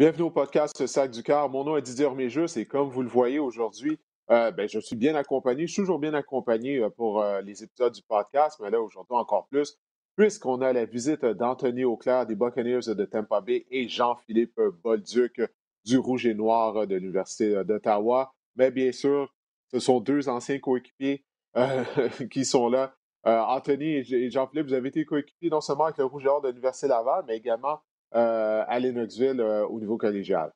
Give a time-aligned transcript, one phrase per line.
[0.00, 1.50] Bienvenue au podcast Sac du Car.
[1.50, 4.00] Mon nom est Didier Orméjus et comme vous le voyez aujourd'hui,
[4.30, 5.66] euh, ben, je suis bien accompagné.
[5.66, 9.14] Je suis toujours bien accompagné euh, pour euh, les épisodes du podcast, mais là, aujourd'hui,
[9.14, 9.78] encore plus,
[10.16, 15.42] puisqu'on a la visite d'Anthony Auclair des Buccaneers de Tampa Bay et Jean-Philippe Bolduc
[15.84, 18.32] du Rouge et Noir de l'Université d'Ottawa.
[18.56, 19.30] Mais bien sûr,
[19.70, 21.26] ce sont deux anciens coéquipiers
[22.30, 22.94] qui sont là.
[23.24, 26.48] Anthony et Jean-Philippe, vous avez été coéquipiers non seulement avec le Rouge et Noir de
[26.48, 27.82] l'Université Laval, mais également
[28.12, 30.52] à Lennoxville euh, au niveau collégial.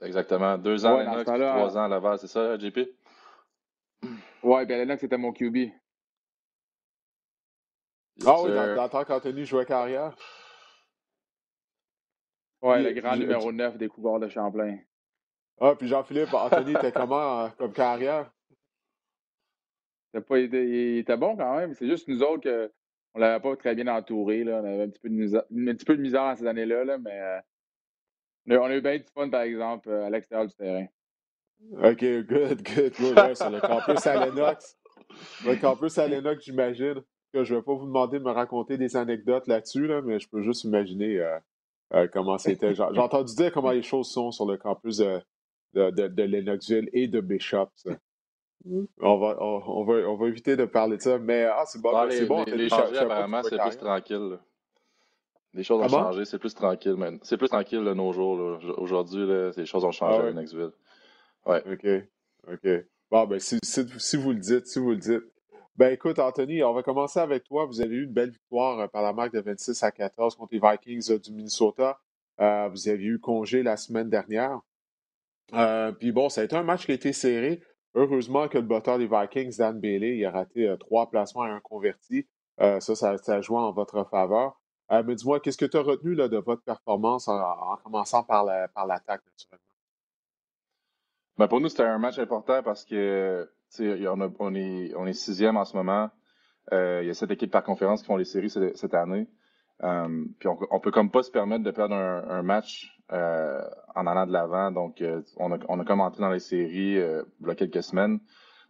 [0.00, 0.58] Exactement.
[0.58, 2.78] Deux ans à Lennox, trois ans à Laval, c'est ça, JP?
[4.42, 5.70] Ouais, bien Lennox, c'était mon QB.
[8.24, 10.14] ah oui, dans, dans tant qu'Anthony jouait carrière.
[12.60, 14.78] Ouais, le grand numéro 9 des de Champlain.
[15.60, 18.30] Ah, puis Jean-Philippe, Anthony était comment euh, comme carrière?
[20.12, 21.74] Pas, il, était, il, était, bon quand même.
[21.74, 22.72] C'est juste nous autres que
[23.18, 24.44] on l'avait pas très bien entouré.
[24.44, 25.00] On avait un petit
[25.84, 29.28] peu de misère, dans ces années-là, là, mais euh, on, a, eu bien du fun,
[29.28, 30.86] par exemple, euh, à l'extérieur du terrain.
[31.82, 33.36] OK, good, good, good.
[33.36, 34.78] sur le campus à Lennox.
[35.44, 37.02] Le campus à Lennox, j'imagine.
[37.34, 40.28] Je ne vais pas vous demander de me raconter des anecdotes là-dessus, là, mais je
[40.28, 41.20] peux juste imaginer
[41.94, 42.74] euh, comment c'était.
[42.74, 45.20] J'ai entendu dire comment les choses sont sur le campus de,
[45.74, 47.68] de, de, de Lennoxville et de Bishop.
[49.00, 51.92] On va, on, va, on va éviter de parler de ça, mais ah, c'est bon.
[51.92, 52.44] Ben, c'est bon.
[52.44, 54.38] Les, apparemment, c'est plus tranquille.
[55.54, 56.96] Les choses ont changé, c'est plus tranquille.
[57.22, 58.60] C'est plus tranquille de nos jours.
[58.76, 60.72] Aujourd'hui, les choses ont changé ah, à Nextville.
[61.46, 61.62] Ouais.
[61.66, 61.86] OK.
[62.52, 62.68] OK.
[63.10, 65.24] Bon, ben, si, si, vous le dites, si vous le dites.
[65.76, 67.64] Ben, écoute, Anthony, on va commencer avec toi.
[67.64, 70.52] Vous avez eu une belle victoire euh, par la marque de 26 à 14 contre
[70.52, 71.98] les Vikings euh, du Minnesota.
[72.40, 74.60] Euh, vous avez eu congé la semaine dernière.
[75.98, 77.62] puis bon, ça a été un match qui a été serré.
[77.94, 81.50] Heureusement que le botteur des Vikings, Dan Bailey, il a raté euh, trois placements et
[81.50, 82.26] un converti.
[82.60, 84.60] Euh, ça, ça, a joué en votre faveur.
[84.90, 88.44] Euh, mais dis-moi, qu'est-ce que tu as retenu là, de votre performance en, commençant par
[88.44, 89.64] l'attaque, naturellement?
[91.36, 93.48] Ben pour nous, c'était un match important parce que
[93.78, 96.10] on, on, est, on est sixième en ce moment.
[96.72, 99.28] il y a sept équipes par conférence qui font les séries cette, année.
[99.78, 103.62] puis on, on peut comme pas se permettre de perdre un match euh,
[103.94, 104.70] en allant de l'avant.
[104.70, 108.20] Donc, euh, on, a, on a dans les séries euh, il y a quelques semaines.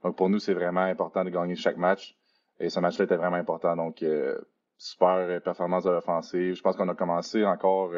[0.04, 2.16] Donc, pour nous, c'est vraiment important de gagner chaque match.
[2.60, 3.74] Et ce match-là était vraiment important.
[3.74, 4.04] Donc,
[4.76, 6.54] super performance de l'offensive.
[6.54, 7.92] Je pense qu'on a commencé encore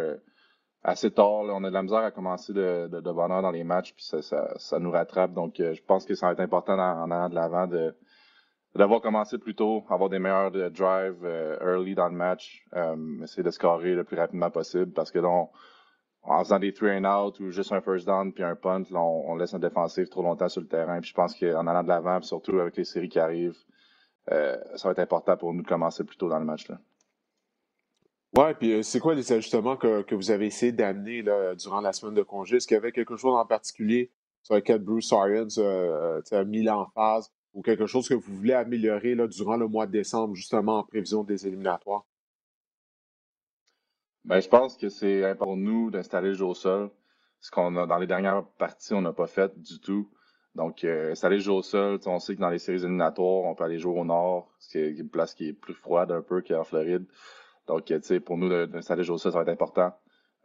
[0.82, 1.44] assez tard.
[1.44, 4.78] On a de la misère à commencer de, de, bonheur dans les matchs, puis ça,
[4.78, 5.32] nous rattrape.
[5.32, 7.94] Donc, je pense que ça va être important en, allant de l'avant de
[8.76, 11.26] d'avoir commencé plus tôt, avoir des meilleurs drives
[11.60, 12.66] early dans le match,
[13.22, 15.46] essayer de scorer le plus rapidement possible parce que là,
[16.22, 19.34] en faisant des three and out ou juste un first down puis un punt, on,
[19.36, 21.00] laisse un défensif trop longtemps sur le terrain.
[21.00, 23.58] Puis je pense qu'en allant de l'avant, surtout avec les séries qui arrivent,
[24.30, 26.68] euh, ça va être important pour nous de commencer plus tôt dans le match.
[26.68, 26.78] Là.
[28.36, 31.24] Ouais, puis euh, c'est quoi les ajustements que, vous avez essayé d'amener
[31.58, 32.56] durant la semaine de congé?
[32.56, 36.62] Est-ce qu'il y avait quelque chose en particulier sur lequel Bruce Arians euh, a mis
[36.62, 40.78] l'emphase ou quelque chose que vous voulez améliorer là, durant le mois de décembre, justement
[40.78, 42.04] en prévision des éliminatoires?
[44.24, 46.90] Ben, je pense que c'est important pour nous d'installer le jeu au sol.
[47.40, 50.10] Ce qu'on a dans les dernières parties, on n'a pas fait du tout.
[50.54, 53.54] Donc, euh, installer le jeu au sol, on sait que dans les séries éliminatoires, on
[53.54, 56.64] peut aller jouer au nord, c'est une place qui est plus froide un peu qu'en
[56.64, 57.06] Floride.
[57.66, 59.92] Donc, euh, pour nous, d'installer le jeu au sol, ça va être important.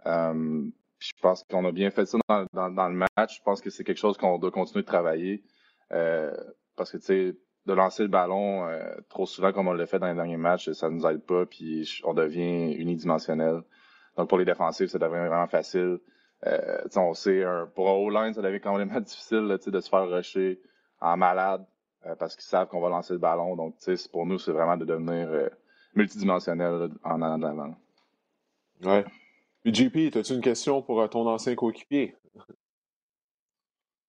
[0.06, 0.70] Euh,
[1.00, 2.18] je pense qu'on a bien fait ça
[2.54, 3.38] dans, dans, le match.
[3.38, 5.44] Je pense que c'est quelque chose qu'on doit continuer de travailler.
[5.92, 6.32] Euh,
[6.76, 10.00] parce que, tu sais, de lancer le ballon euh, trop souvent comme on l'a fait
[10.00, 13.62] dans les derniers matchs, ça nous aide pas, puis on devient unidimensionnel.
[14.18, 16.00] Donc pour les défensifs, ça devient vraiment facile.
[16.46, 20.08] Euh, on sait, un, pour un O-line, ça devient même difficile là, de se faire
[20.08, 20.60] rusher
[21.02, 21.66] en malade
[22.06, 23.56] euh, parce qu'ils savent qu'on va lancer le ballon.
[23.56, 23.76] Donc
[24.12, 25.50] pour nous, c'est vraiment de devenir euh,
[25.96, 27.76] multidimensionnel en allant de l'avant.
[28.84, 29.06] Ouais.
[29.66, 32.16] JP, as-tu une question pour ton ancien coéquipier?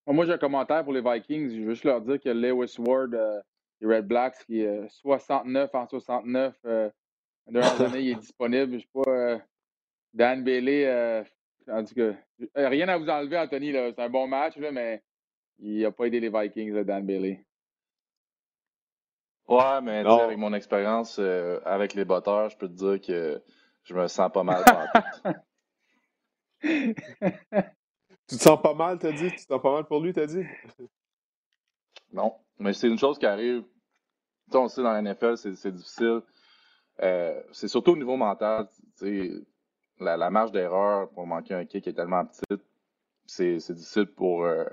[0.06, 1.50] Moi, j'ai un commentaire pour les Vikings.
[1.50, 3.40] Je veux juste leur dire que Lewis Ward, euh,
[3.80, 6.90] les Red Blacks, qui est 69 en 69, euh,
[7.48, 8.74] dernière année, il est disponible.
[8.74, 9.10] Je sais pas.
[9.10, 9.38] Euh,
[10.14, 11.24] Dan Bailey,
[11.68, 12.12] en tout cas,
[12.54, 13.72] rien à vous enlever, Anthony.
[13.72, 15.02] C'est un bon match, là, mais
[15.58, 17.44] il n'a pas aidé les Vikings, Dan Bailey.
[19.46, 21.18] Ouais, mais avec mon expérience
[21.64, 23.42] avec les batteurs, je peux te dire que
[23.82, 24.64] je me sens pas mal.
[28.28, 29.30] Tu te sens pas mal, t'as dit?
[29.30, 30.44] Tu te sens pas mal pour lui, t'as dit?
[32.12, 33.62] Non, mais c'est une chose qui arrive.
[34.50, 36.22] Tu on sait, dans la NFL, c'est difficile.
[37.02, 38.68] Euh, c'est surtout au niveau mental.
[39.98, 42.64] La, la marge d'erreur pour manquer un kick est tellement petite.
[43.26, 44.64] C'est difficile pour euh,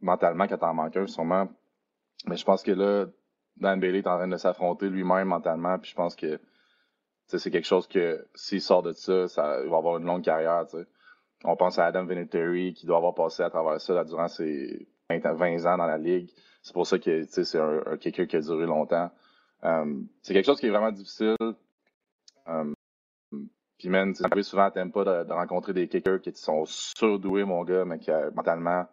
[0.00, 1.48] mentalement quand t'en manques un, sûrement.
[2.26, 3.06] Mais je pense que là,
[3.56, 5.78] Dan Bailey est en train de s'affronter lui-même mentalement.
[5.78, 6.40] Puis je pense que
[7.26, 9.26] c'est quelque chose que s'il sort de ça,
[9.64, 10.66] il va avoir une longue carrière.
[11.46, 15.24] On pense à Adam Vinatieri qui doit avoir passé à travers ça durant ses 20,
[15.66, 16.30] ans dans la ligue.
[16.62, 19.10] C'est pour ça que c'est un, quelqu'un qui a duré longtemps.
[19.64, 21.36] Euh, c'est quelque chose qui est vraiment difficile.
[22.48, 22.72] Euh,
[23.78, 27.62] puis même, c'est arrivé souvent à Tempa de, rencontrer des kickers qui sont surdoués, mon
[27.62, 28.86] gars, mais qui mentalement,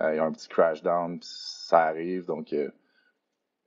[0.00, 2.26] euh, ils ont un petit crash down, puis ça arrive.
[2.26, 2.52] Donc,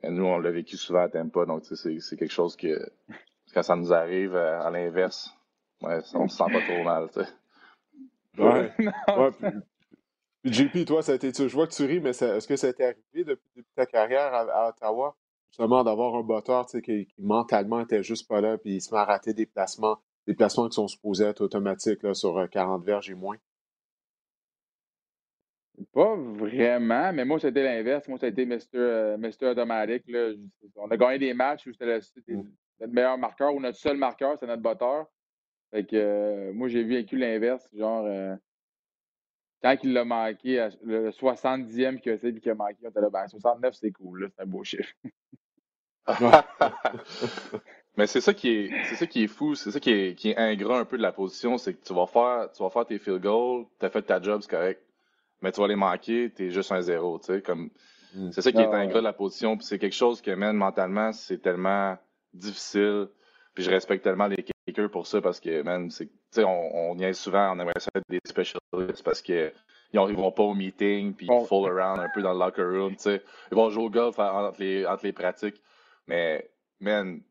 [0.04, 2.92] nous, on l'a vécu souvent à Tempa, donc c'est quelque chose que
[3.54, 5.30] quand ça nous arrive à l'inverse,
[5.82, 7.10] ouais, on se sent pas trop mal.
[8.38, 8.72] Ouais.
[9.18, 9.52] ouais
[10.46, 11.32] JP, toi, ça a été.
[11.34, 14.32] Je vois que tu ris, mais est-ce que ça a été arrivé depuis, ta carrière
[14.34, 15.16] à, Ottawa,
[15.50, 19.00] justement, d'avoir un botteur qui, qui, mentalement était juste pas là, puis il se met
[19.00, 19.98] à rater des placements,
[20.28, 23.38] des placements qui sont supposés être automatiques là, sur 40 euh, verges et moins?
[25.92, 28.08] Pas vraiment, mais moi, c'était l'inverse.
[28.08, 28.60] Moi, ça a été Mr.
[28.76, 30.04] Euh, Automatic.
[30.08, 30.32] Là.
[30.76, 32.44] On a gagné des matchs où c'était mm.
[32.80, 35.08] notre meilleur marqueur ou notre seul marqueur, c'est notre botteur.
[35.76, 37.68] Fait que euh, moi, j'ai vécu l'inverse.
[37.74, 38.08] Genre,
[39.62, 43.10] quand il l'a manqué, le 70e qu'il a essayé qu'il a manqué, on était là,
[43.10, 44.94] ben, 69, c'est cool, c'est un beau chiffre.
[47.98, 50.30] Mais c'est ça qui est, c'est ça qui est fou, c'est ça qui est, qui
[50.30, 52.86] est ingrat un peu de la position, c'est que tu vas faire, tu vas faire
[52.86, 54.82] tes field goals, t'as fait ta job, c'est correct.
[55.42, 57.70] Mais tu vas les manquer, t'es juste un zéro, tu sais, comme,
[58.14, 58.32] mm.
[58.32, 60.56] c'est ça qui est ah ingrat de la position, puis c'est quelque chose que, même
[60.56, 61.98] mentalement, c'est tellement
[62.34, 63.10] difficile,
[63.56, 66.92] puis je respecte tellement les kickers pour ça, parce que, man, c'est, tu sais, on,
[66.92, 69.52] on y est souvent, on aimerait ça être des specialists, parce que,
[69.94, 72.64] ils, ne vont pas au meeting, puis ils fool around un peu dans le locker
[72.64, 73.24] room, tu sais.
[73.52, 75.62] Ils vont jouer au golf entre les, entre les pratiques.
[76.08, 76.50] Mais,
[76.80, 77.22] man,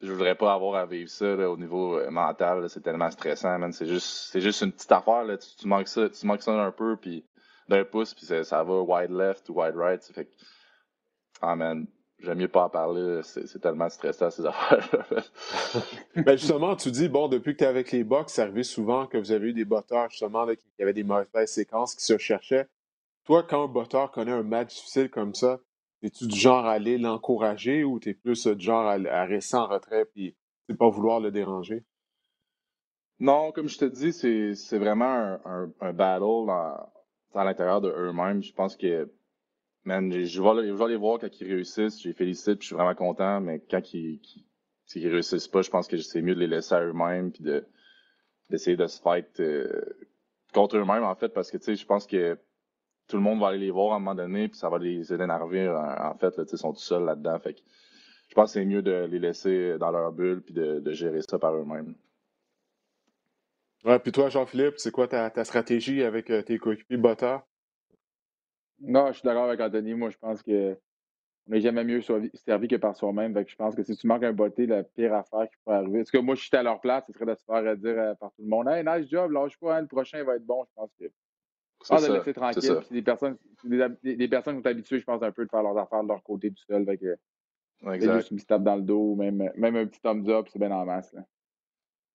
[0.00, 2.68] je voudrais pas avoir à vivre ça au niveau euh, mental.
[2.68, 3.72] C'est tellement stressant, man.
[3.72, 5.24] C'est juste, c'est juste une petite affaire.
[5.24, 5.36] Là.
[5.36, 7.24] Tu, manques ça, tu manques ça un peu, puis
[7.68, 10.02] d'un pouce, puis ça, va wide left ou wide right.
[10.02, 10.32] Fait que,
[11.40, 11.86] ah, man,
[12.20, 13.20] j'aime mieux pas en parler.
[13.22, 14.88] C'est tellement stressant, ces affaires
[16.16, 19.06] ben justement, tu dis, bon, depuis que tu es avec les box, ça arrivait souvent
[19.06, 22.68] que vous avez eu des botteurs, justement, qui, avaient des mauvaises séquences, qui se cherchaient.
[23.24, 25.60] Toi, quand un botteur connaît un match difficile comme ça,
[26.02, 29.66] es-tu du genre à aller l'encourager ou tu es plus du genre à, rester en
[29.66, 30.34] retrait et
[30.78, 31.84] pas vouloir le déranger?
[33.20, 36.50] Non, comme je te dis, c'est vraiment un, un, battle
[37.34, 38.42] à l'intérieur de eux-mêmes.
[38.42, 39.08] Je pense que
[39.84, 42.94] man, je vais, les voir quand ils réussissent, je les félicite, puis je suis vraiment
[42.94, 44.20] content, mais quand ils,
[44.94, 47.66] ils, réussissent pas, je pense que c'est mieux de les laisser à eux-mêmes, puis de,
[48.50, 49.68] d'essayer de se fight euh,
[50.52, 52.38] contre eux-mêmes, en fait, parce que, tu sais, je pense que
[53.08, 55.12] tout le monde va aller les voir à un moment donné, puis ça va les
[55.12, 57.60] énerver, en, fait, là, ils sont tout seuls là-dedans, fait que
[58.28, 61.20] je pense que c'est mieux de les laisser dans leur bulle, puis de, de gérer
[61.20, 61.94] ça par eux-mêmes.
[63.84, 67.46] Ouais, puis toi, Jean-Philippe, c'est quoi ta, ta stratégie avec euh, tes coéquipiers batteurs?
[68.80, 69.94] Non, je suis d'accord avec Anthony.
[69.94, 70.76] Moi, je pense que
[71.46, 73.34] on n'est jamais mieux servi que par soi-même.
[73.46, 75.98] je pense que si tu manques un botté, la pire affaire qui pourrait arriver.
[75.98, 78.14] Parce que moi, je suis à leur place, ce serait de se faire dire euh,
[78.14, 80.64] par tout le monde Hey, nice job, lâche pas, hein, le prochain va être bon.
[80.64, 81.04] Je pense que.
[81.86, 82.80] Pense de laisser tranquille.
[82.90, 83.36] des personnes,
[84.02, 86.22] des, personnes qui sont habituées, je pense, un peu de faire leurs affaires de leur
[86.22, 86.86] côté tout seul.
[86.86, 87.14] Fait que,
[87.82, 90.58] C'est juste une petite tape dans le dos, même, même un petit thumbs up, c'est
[90.58, 91.12] bien en masse.
[91.12, 91.26] Là.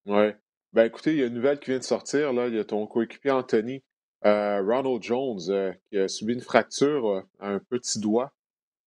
[0.08, 0.36] Ouais.
[0.74, 2.34] Ben écoutez, il y a une nouvelle qui vient de sortir.
[2.34, 2.48] Là.
[2.48, 3.84] Il y a ton coéquipier Anthony
[4.24, 8.32] Ronald Jones, euh, qui a subi une fracture euh, à un petit doigt,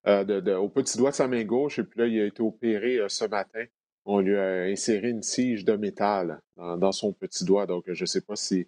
[0.04, 3.24] au petit doigt de sa main gauche, et puis là, il a été opéré ce
[3.24, 3.64] matin.
[4.04, 8.06] On lui a inséré une tige de métal dans, son petit doigt, donc je ne
[8.06, 8.66] sais pas si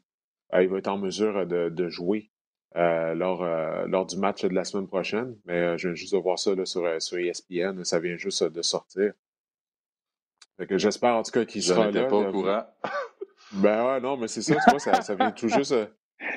[0.57, 2.31] il va être en mesure de, jouer
[2.77, 3.45] lors,
[3.89, 7.03] lors du match de la semaine prochaine, mais je viens juste de voir ça sur,
[7.03, 9.13] sur ESPN, ça vient juste de sortir.
[10.71, 12.07] j'espère en tout cas qu'il sera là.
[12.07, 12.65] pas au courant.
[13.55, 15.75] ben ouais, non, mais c'est ça, tu vois, ça, ça vient tout juste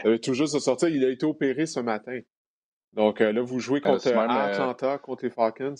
[0.03, 0.89] il avait tout juste de sortir.
[0.89, 2.19] Il a été opéré ce matin.
[2.93, 5.75] Donc euh, là, vous jouez euh, contre même, euh, Atlanta, contre les Falcons.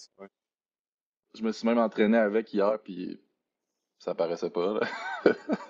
[1.36, 3.20] Je me suis même entraîné avec hier, puis
[4.00, 4.80] ça paraissait pas.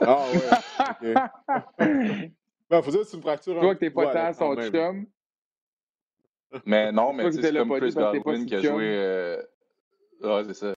[0.02, 1.80] ah ouais, ok.
[2.70, 3.60] ben, faut dire que c'est une fracture.
[3.60, 5.06] Toi que t'es pas tant son chum.
[6.66, 9.38] Mais non, mais c'est comme Chris Godwin qui a joué.
[10.24, 10.74] Ah, c'est ça.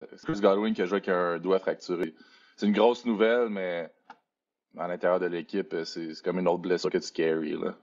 [0.00, 2.14] C'est Chris Godwin qui a joué avec un doigt fracturé.
[2.56, 3.90] C'est une grosse nouvelle, mais
[4.78, 7.52] à l'intérieur de l'équipe, euh, c'est comme une autre blessure que scary.
[7.52, 7.74] Là.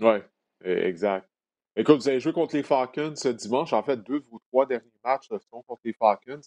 [0.00, 0.24] Ouais,
[0.64, 1.28] e, exact.
[1.76, 3.72] Écoute, vous avez joué contre les Falcons ce dimanche.
[3.72, 6.40] En fait, deux de vos trois derniers matchs sont contre les Falcons.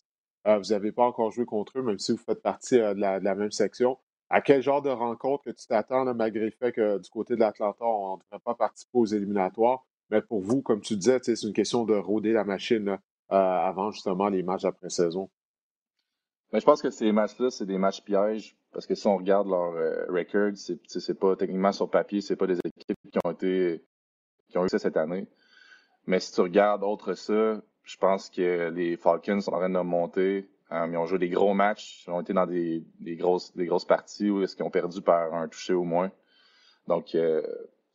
[0.47, 2.99] Euh, vous n'avez pas encore joué contre eux, même si vous faites partie euh, de,
[2.99, 3.97] la, même section.
[4.29, 7.39] À quel genre de rencontre que tu t'attends, malgré le fait que du côté de
[7.39, 9.85] l'Atlanta, on ne devrait pas participer aux éliminatoires?
[10.09, 12.97] Mais pour vous, comme tu disais, c'est une question de rôder la machine
[13.29, 15.29] avant justement les matchs d'après-saison.
[16.53, 19.47] Mais je pense que ces matchs-là, c'est des matchs pièges parce que si on regarde
[19.47, 23.83] leur euh, record, c'est pas techniquement sur papier, c'est pas des équipes qui ont été
[24.49, 25.27] qui ont eu ça cette année.
[26.05, 29.79] Mais si tu regardes autre ça, je pense que les Falcons sont en train de
[29.79, 30.47] monter.
[30.71, 32.03] Euh, ils ont joué des gros matchs.
[32.07, 35.33] Ils ont été dans des, grosses, des grosses parties où est-ce qu'ils ont perdu par
[35.33, 36.11] un toucher au moins.
[36.87, 37.41] Donc, euh,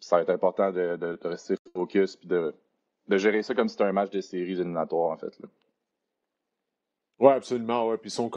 [0.00, 2.54] ça va être important de, rester focus et de,
[3.10, 5.38] gérer ça comme si c'était un match de séries éliminatoires, en fait.
[7.18, 7.88] Oui, absolument.
[7.88, 7.98] Ouais.
[7.98, 8.30] Puis ils sont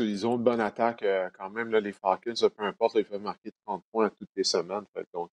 [0.00, 1.70] ils ont une bonne attaque euh, quand même.
[1.70, 4.84] Les Falcons, peu importe, ils peuvent marquer 30 points toutes les semaines.
[5.12, 5.30] donc,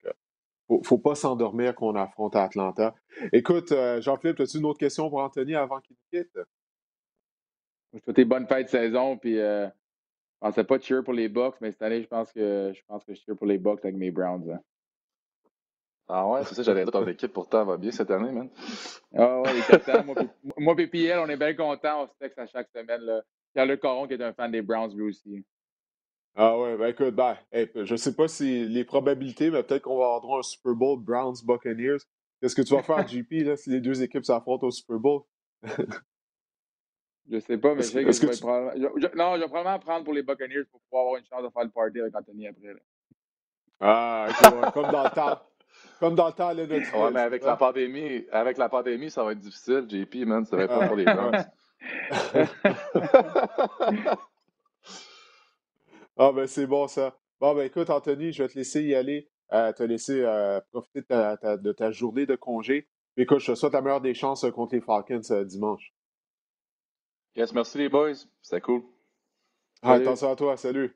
[0.70, 2.96] il ne faut pas s'endormir qu'on affronte Atlanta.
[3.32, 6.40] Écoute, Jean-Philippe, as-tu une autre question pour Anthony avant qu'il quitte?
[7.96, 11.56] Je souhaite bonne fête de saison, puis euh, je pensais pas cheer pour les Bucks,
[11.62, 13.96] mais cette année, je pense que je pense que je cheer pour les Bucks avec
[13.96, 14.52] mes Browns.
[14.52, 14.60] Hein.
[16.08, 18.50] Ah ouais, c'est ça, j'allais dire ton équipe pourtant va bien cette année, man.
[19.16, 20.16] Ah ouais, les moi,
[20.58, 23.02] moi et PL, on est bien contents, on se texte à chaque semaine.
[23.02, 23.22] Là.
[23.54, 25.46] Pierre-Luc Coron qui est un fan des Browns lui aussi.
[26.36, 30.04] Ah ouais, ben écoute, ben, je sais pas si les probabilités, mais peut-être qu'on va
[30.04, 32.00] avoir droit à un Super Bowl Browns Buccaneers.
[32.42, 35.22] Qu'est-ce que tu vas faire, JP, là, si les deux équipes s'affrontent au Super Bowl?
[37.32, 38.94] Je sais pas, mais je sais que, je vais probablement...
[39.16, 41.64] Non, je vais probablement prendre pour les Buccaneers pour pouvoir avoir une chance de faire
[41.64, 42.74] le party avec Anthony après.
[42.74, 42.80] Là.
[43.80, 44.28] Ah,
[44.74, 45.40] comme dans le temps.
[46.00, 49.24] Comme dans le temps, là, notre Ouais, mais avec la pandémie, avec la pandémie, ça
[49.24, 50.46] va être difficile, JP, man.
[50.46, 51.32] Ça va être pas pour les gens.
[56.18, 57.18] ah, ben c'est bon, ça.
[57.40, 61.02] Bon, ben écoute, Anthony, je vais te laisser y aller, euh, te laisser euh, profiter
[61.02, 62.88] de ta, de ta, journée de congé.
[63.18, 65.94] Écoute, je te souhaite la meilleure des chances euh, contre les Falcons dimanche.
[67.36, 68.14] Yes, merci les boys.
[68.42, 68.84] C'était cool.
[69.82, 70.58] attention à toi.
[70.58, 70.96] Salut.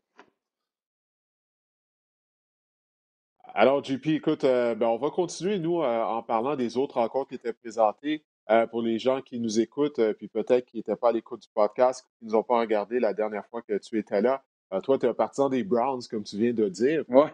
[3.55, 7.29] Alors, JP, écoute, euh, ben, on va continuer, nous, euh, en parlant des autres rencontres
[7.29, 11.09] qui étaient présentées euh, pour les gens qui nous écoutent, puis peut-être qui n'étaient pas
[11.09, 13.97] à l'écoute du podcast, qui ne nous ont pas regardé la dernière fois que tu
[13.97, 14.43] étais là.
[14.83, 17.03] toi, tu es un partisan des Browns, comme tu viens de dire.
[17.07, 17.31] Ouais.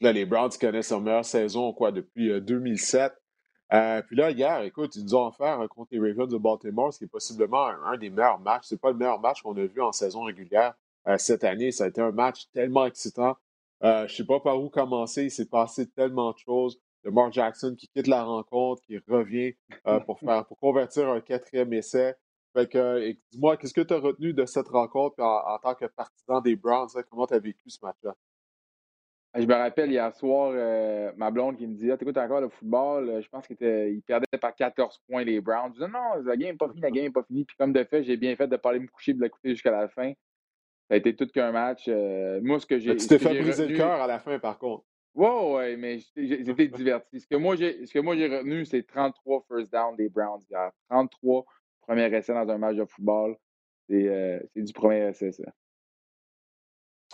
[0.00, 3.12] Là, les Browns connaissent leur meilleure saison, quoi, depuis 2007.
[3.72, 6.98] Euh, puis là, hier, écoute, ils nous ont offert contre les Ravens de Baltimore, ce
[6.98, 8.64] qui est possiblement un, des meilleurs matchs.
[8.64, 10.74] Ce n'est pas le meilleur match qu'on a vu en saison régulière
[11.18, 11.70] cette année.
[11.70, 13.36] Ça a été un match tellement excitant.
[13.84, 15.24] Euh, je ne sais pas par où commencer.
[15.24, 16.78] Il s'est passé tellement de choses.
[17.04, 19.54] De Mark Jackson qui quitte la rencontre, qui revient
[20.06, 22.14] pour faire pour convertir un quatrième essai.
[22.54, 26.40] Fait que, dis-moi, qu'est-ce que tu as retenu de cette rencontre en, tant que partisan
[26.40, 26.90] des Browns?
[27.10, 28.14] comment tu as vécu ce match-là?
[29.34, 32.50] Je me rappelle hier soir, euh, ma blonde qui me dit Ah, t'écoutes encore le
[32.50, 35.72] football, euh, je pense qu'ils perdaient par 14 points les Browns.
[35.74, 37.44] Je disais Non, la game n'est pas finie, la game n'est pas finie.
[37.46, 39.22] Puis comme de fait, j'ai bien fait de ne pas aller me coucher et de
[39.22, 40.12] l'écouter jusqu'à la fin.
[40.88, 41.84] Ça a été tout qu'un match.
[41.88, 42.96] Euh, moi, ce que j'ai.
[42.96, 44.84] Tu t'es fait briser le cœur à la fin, par contre.
[45.14, 47.20] Ouais, ouais, mais j'étais diverti.
[47.20, 47.76] Ce que moi, j'ai
[48.28, 50.70] retenu, c'est 33 first down des Browns hier.
[50.90, 51.44] 33
[51.82, 53.36] premiers essais dans un match de football.
[53.88, 55.52] C'est du premier essai, ça.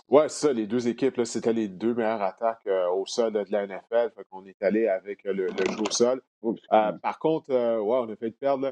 [0.09, 0.53] Oui, c'est ça.
[0.53, 4.11] Les deux équipes, c'était les deux meilleures attaques euh, au sol de la NFL.
[4.15, 6.21] Fait qu'on est allé avec le, jeu au sol.
[6.43, 8.71] Euh, par contre, euh, ouais, on a fait perdre.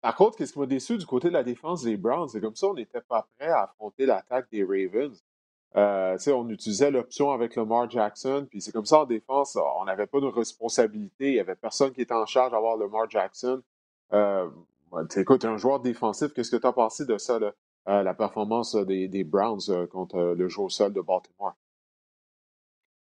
[0.00, 2.28] Par contre, qu'est-ce qui m'a déçu du côté de la défense des Browns?
[2.28, 5.22] C'est comme ça, on n'était pas prêt à affronter l'attaque des Ravens.
[5.74, 10.20] on utilisait l'option avec Lamar Jackson, puis c'est comme ça en défense, on n'avait pas
[10.20, 11.28] de responsabilité.
[11.28, 13.62] Il n'y avait personne qui était en charge d'avoir Lamar Jackson.
[15.16, 17.38] écoute, un joueur défensif, qu'est-ce que tu as pensé de ça?
[17.38, 17.52] Là?
[17.88, 21.56] Euh, la performance euh, des, Browns euh, contre le jeu au sol de Baltimore.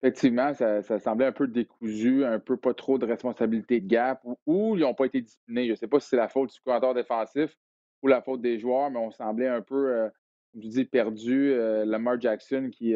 [0.02, 4.76] Effectivement, ça, semblait un peu décousu, un peu pas trop de responsabilité de gap, ou,
[4.76, 5.66] ils n'ont pas été disciplinés.
[5.66, 7.56] Je ne sais pas si c'est la faute du coordinateur défensif
[8.02, 10.08] ou la faute des joueurs, mais on semblait un peu,
[10.52, 11.52] comme je dis, perdu.
[11.84, 12.94] Lamar Jackson qui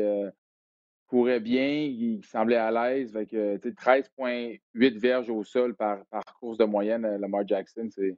[1.09, 3.13] courait bien, qui semblait à l'aise.
[3.13, 6.05] 13,8 verges au sol par,
[6.39, 8.17] course de moyenne, Lamar Jackson, c'est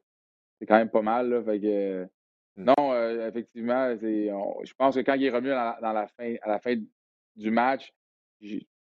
[0.67, 1.31] quand même pas mal.
[1.31, 1.41] Là,
[2.57, 2.64] Mmh.
[2.64, 6.61] Non, euh, effectivement, je pense que quand il est revenu dans la, fin, à la
[6.61, 6.76] fin
[7.37, 7.93] du match,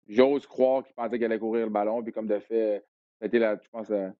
[0.08, 2.02] j'ose croire qu'il pensait qu'il allait courir le ballon.
[2.02, 2.84] Puis comme de fait,
[3.20, 4.12] a été la, je pense, la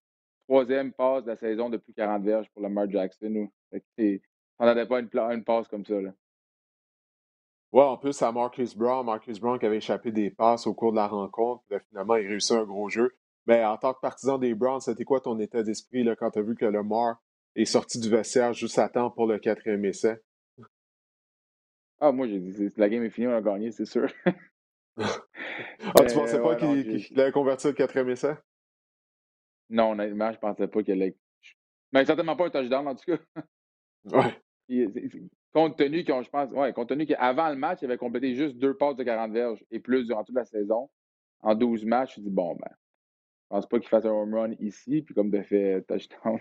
[0.47, 3.49] troisième passe de la saison depuis 40 verges pour Lamar Jackson.
[3.71, 5.99] on n'avait pas une, une, passe comme ça.
[5.99, 6.11] Là.
[7.71, 9.05] Ouais, en plus, à Marcus Brown.
[9.05, 11.63] Marcus Brown qui avait échappé des passes au cours de la rencontre.
[11.89, 13.15] finalement, il réussit un gros jeu.
[13.45, 16.41] Mais en tant que partisan des Browns, c'était quoi ton état d'esprit quand tu as
[16.41, 17.19] vu que Lamar
[17.55, 20.21] est sorti du vestiaire juste à temps pour le quatrième essai?
[21.99, 24.07] Ah, moi, j'ai dit, la game est finie, on a gagné, c'est sûr.
[25.95, 28.35] ah, tu pensais pas qu'il allait convertir le quatrième essai?
[29.69, 31.15] Non, honnêtement, je pensais pas qu'il allait.
[31.91, 33.43] Mais certainement pas un touchdown, en tout cas.
[34.67, 35.23] ouais.
[35.53, 38.57] compte tenu qu'on, je pense, ouais, compte tenu qu'avant le match, il avait complété juste
[38.57, 40.89] deux passes de 40 verges et plus durant toute la saison.
[41.41, 44.51] En 12 matchs, je dis bon, ben, je pense pas qu'il fasse un home run
[44.59, 46.39] ici, puis comme de fait touchdown.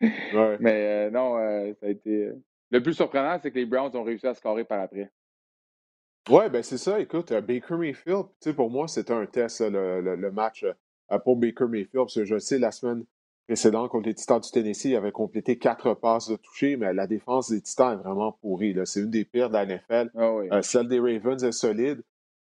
[0.60, 2.26] Mais euh, non, euh, ça a été.
[2.26, 5.10] Euh, le plus surprenant, c'est que les Browns ont réussi à scorer par après.
[6.30, 7.00] Ouais, ben c'est ça.
[7.00, 10.64] Écoute, Baker Mayfield, pour moi, c'était un test, le, match
[11.24, 13.04] pour Baker Mayfield, parce que je sais, la semaine
[13.46, 17.06] précédent contre les Titans du Tennessee, il avait complété quatre passes de toucher, mais la
[17.06, 18.76] défense des Titans est vraiment pourrie.
[18.84, 20.10] C'est une des pires de la NFL.
[20.50, 22.02] Ah celle des Ravens est solide.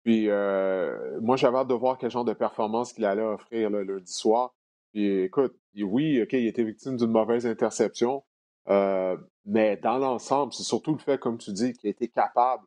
[0.02, 4.12] Puis moi, j'avais hâte de voir quel genre de performance qu'il allait offrir le lundi
[4.12, 4.52] soir.
[4.92, 8.24] Puis écoute, oui, OK, il était victime d'une mauvaise interception,
[8.66, 12.64] mais dans l'ensemble, c'est surtout le fait, comme tu dis, qu'il a été capable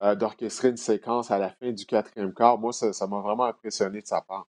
[0.00, 2.58] d'orchestrer une séquence à la fin du quatrième quart.
[2.58, 4.48] Moi, ça m'a vraiment impressionné de sa part.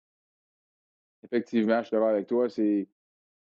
[1.25, 2.49] Effectivement, je suis d'accord avec toi.
[2.49, 2.89] C'est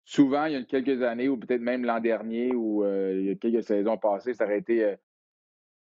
[0.06, 3.36] souvent, il y a quelques années, ou peut-être même l'an dernier, ou il y a
[3.36, 4.98] quelques saisons passées, ça aurait été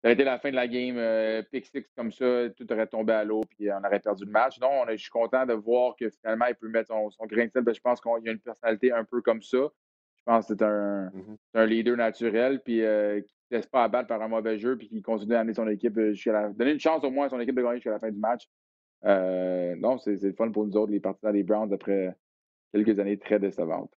[0.00, 2.86] ça aurait été la fin de la game, euh, pick six comme ça, tout aurait
[2.86, 4.60] tombé à l'eau, puis on aurait perdu le match.
[4.60, 7.64] Non, je suis content de voir que finalement, il peut mettre son, grain de sel.
[7.66, 9.58] Je pense qu'il y a une personnalité un peu comme ça.
[9.58, 11.36] Je pense que c'est un, mm-hmm.
[11.54, 15.02] un, leader naturel, puis euh, ne laisse pas abattre par un mauvais jeu, puis qui
[15.02, 17.40] continue à amener son équipe euh, jusqu'à la Donner une chance au moins à son
[17.40, 18.48] équipe de gagner jusqu'à la fin du match.
[19.04, 22.14] non, c'est le fun pour nous autres, les partisans des Browns, après
[22.72, 23.92] quelques années très décevantes.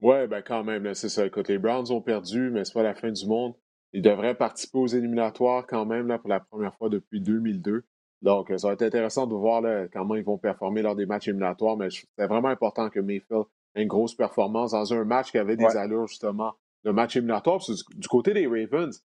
[0.00, 1.24] Ouais, ben quand même, c'est ça.
[1.24, 3.54] Écoute, les Browns ont perdu, mais c'est pas la fin du monde.
[3.92, 7.84] Ils devraient participer aux éliminatoires quand même là, pour la première fois depuis 2002.
[8.22, 11.28] Donc, ça va être intéressant de voir là, comment ils vont performer lors des matchs
[11.28, 11.76] éliminatoires.
[11.76, 15.56] Mais c'est vraiment important que Mayfield ait une grosse performance dans un match qui avait
[15.56, 16.54] des allures, justement,
[16.84, 17.60] de match éliminatoire.
[17.94, 19.02] du côté des Ravens,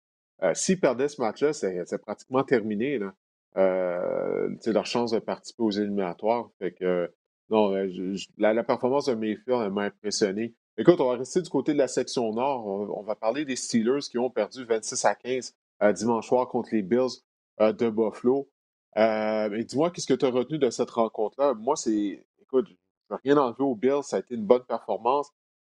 [0.44, 2.98] euh, s'ils perdaient ce match-là, c'est pratiquement terminé.
[2.98, 3.14] Là.
[3.58, 6.50] Euh, leur chance de participer aux éliminatoires.
[6.60, 7.12] Fait que,
[7.50, 10.56] non, euh, la, performance de Mayfield m'a impressionné.
[10.78, 12.66] Écoute, on va rester du côté de la section nord.
[12.66, 16.70] On, va parler des Steelers qui ont perdu 26 à 15 euh, dimanche soir contre
[16.72, 17.22] les Bills
[17.60, 18.50] de Buffalo.
[18.98, 21.54] Euh, dis-moi, qu'est-ce que tu as retenu de cette rencontre-là?
[21.54, 22.26] Moi, c'est.
[22.42, 24.04] Écoute, je veux rien enlever aux Bills.
[24.04, 25.32] Ça a été une bonne performance.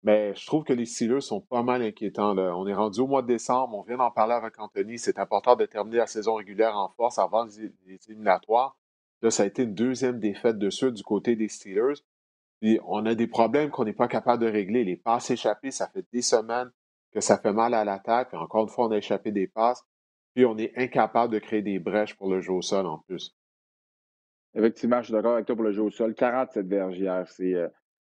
[0.04, 2.38] Mais je trouve que les Steelers sont pas mal inquiétants.
[2.38, 3.78] On est rendu au mois de décembre.
[3.78, 5.00] On vient d'en parler avec Anthony.
[5.00, 8.78] C'est important de terminer la saison régulière en force avant les, éliminatoires.
[9.22, 12.04] Là, ça a été une deuxième défaite de suite du côté des Steelers
[12.86, 14.84] on a des problèmes qu'on n'est pas capable de régler.
[14.84, 16.72] Les passes échappées, ça fait des semaines
[17.12, 18.34] que ça fait mal à l'attaque.
[18.34, 19.84] Encore une fois, on a échappé des passes.
[20.34, 23.36] Puis on est incapable de créer des brèches pour le jeu au sol en plus.
[24.56, 26.16] Effectivement, je suis d'accord avec toi pour le jeu au sol.
[26.16, 27.28] 47 verges hier.
[27.28, 27.68] C'est, euh,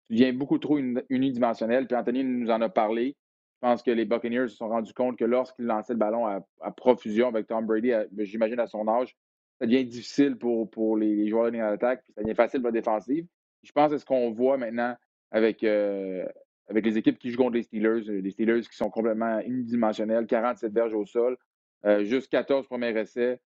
[0.09, 0.77] tu viens beaucoup trop
[1.09, 1.87] unidimensionnel.
[1.87, 3.15] Puis Anthony nous en a parlé.
[3.61, 6.71] Je pense que les Buccaneers se sont rendus compte que lorsqu'ils lançaient le ballon à,
[6.71, 9.15] profusion avec Tom Brady, ben, j'imagine à son âge,
[9.59, 12.69] ça devient difficile pour, pour les, joueurs de ligne d'attaque, puis ça devient facile pour
[12.69, 13.27] la défensive.
[13.61, 14.95] Je pense que ce qu'on voit maintenant
[15.29, 16.25] avec, euh,
[16.67, 20.25] avec les équipes qui jouent contre les Steelers, euh, les Steelers qui sont complètement unidimensionnels,
[20.25, 21.37] 47 verges au sol,
[21.85, 23.39] euh, juste 14 premiers essais.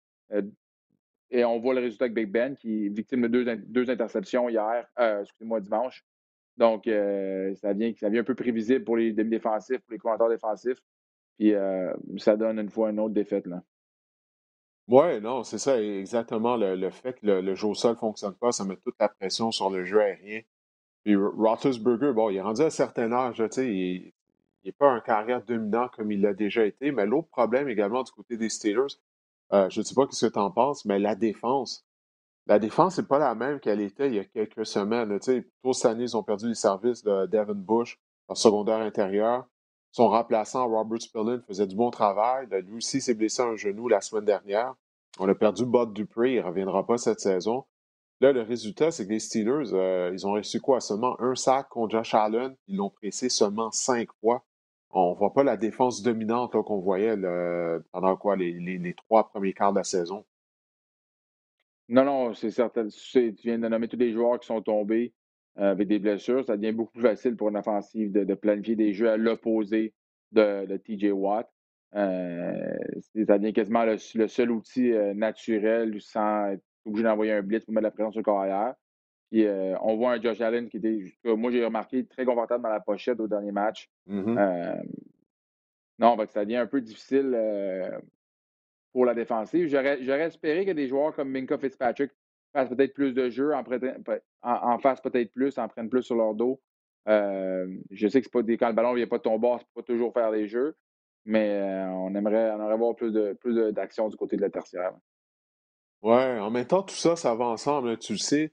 [1.30, 4.50] et on voit le résultat avec Big Ben, qui est victime de deux, deux interceptions
[4.50, 6.04] hier, excusez-moi, dimanche.
[6.56, 10.78] Donc, ça, vient, ça vient un peu prévisible pour les demi-défensifs, pour les commentaires défensifs.
[11.38, 11.54] Puis,
[12.18, 13.46] ça donne une fois une autre défaite.
[13.46, 13.62] Là.
[14.88, 16.56] Oui, non, c'est ça, exactement.
[16.56, 19.50] Le, fait que le, jeu au sol ne fonctionne pas, ça met toute la pression
[19.52, 20.40] sur le jeu aérien.
[21.04, 24.12] Puis Roethlisberger, bon, il est rendu à un certain âge, tu sais, il
[24.64, 26.92] n'est pas un carrière dominant comme il l'a déjà été.
[26.92, 28.98] Mais l'autre problème également du côté des Steelers,
[29.52, 31.84] euh, je ne sais pas ce que tu en penses, mais la défense.
[32.46, 35.18] La défense n'est pas la même qu'elle était il y a quelques semaines.
[35.18, 39.46] Plutôt cette année, ils ont perdu les services de Devin Bush, en secondaire intérieur.
[39.92, 42.48] Son remplaçant, Robert Spillane, faisait du bon travail.
[42.66, 44.74] Lui aussi s'est blessé un genou la semaine dernière.
[45.18, 47.64] On a perdu Bud Dupree, il ne reviendra pas cette saison.
[48.20, 50.81] Là, le résultat, c'est que les Steelers, euh, ils ont reçu quoi?
[50.81, 52.55] Seulement un sac contre Josh Allen.
[52.68, 54.44] Ils l'ont pressé seulement cinq fois.
[54.90, 57.16] On ne voit pas la défense dominante qu'on voyait
[57.92, 60.24] pendant quoi les, trois premiers quarts de la saison.
[61.92, 62.88] Non, non, c'est certain.
[62.88, 65.12] Tu viens de nommer tous les joueurs qui sont tombés.
[65.59, 68.94] Euh, avec des blessures, ça devient beaucoup plus facile pour une offensive de, planifier des
[68.94, 69.92] jeux à l'opposé
[70.33, 71.46] de, TJ Watt.
[71.94, 72.74] Euh,
[73.26, 77.74] ça devient quasiment le, seul outil euh, naturel sans être obligé d'envoyer un blitz pour
[77.74, 78.74] mettre la pression sur le carrière.
[79.31, 79.46] Puis
[79.81, 83.18] on voit un Josh Allen qui était, moi j'ai remarqué, très confortable dans la pochette
[83.18, 83.90] au dernier match.
[84.07, 84.83] Mm-hmm.
[85.98, 87.35] non, ça devient un peu difficile
[88.92, 89.68] pour la défensive.
[89.68, 92.12] J'aurais espéré que des joueurs comme Minka Fitzpatrick
[92.52, 93.64] fassent peut-être plus de jeux, en,
[94.42, 96.61] en, fassent peut-être plus, en prennent plus sur leur dos.
[97.09, 99.38] Euh, je sais que c'est pas des, quand le ballon ne vient pas de ton
[99.38, 100.76] bord, c'est pas toujours faire des jeux,
[101.24, 104.50] mais euh, on aimerait on aimerait voir plus de plus d'action du côté de la
[104.50, 104.92] tertiaire.
[106.02, 108.52] Ouais, en même temps, tout ça, ça va ensemble, tu le sais.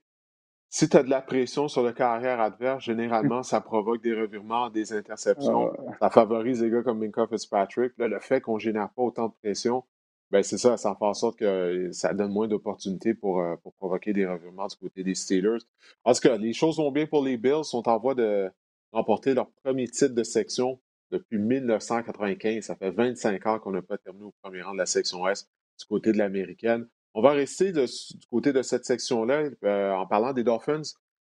[0.71, 4.69] Si tu as de la pression sur le carrière adverse, généralement, ça provoque des revirements,
[4.69, 5.73] des interceptions.
[5.99, 7.93] Ça favorise les gars comme Minka Fitzpatrick.
[7.97, 9.83] Là, le fait qu'on ne génère pas autant de pression,
[10.31, 13.73] ben c'est ça, ça fait en sorte que ça donne moins d'opportunités pour, euh, pour
[13.73, 15.59] provoquer des revirements du côté des Steelers.
[16.03, 18.51] En tout cas, les choses vont bien pour les Bills, sont en voie de
[18.91, 20.79] remporter leur premier titre de section
[21.11, 22.63] depuis 1995.
[22.63, 25.49] Ça fait 25 ans qu'on n'a pas terminé au premier rang de la section S
[25.79, 26.87] du côté de l'américaine.
[27.15, 27.87] On va rester du
[28.29, 30.81] côté de cette section-là euh, en parlant des Dolphins.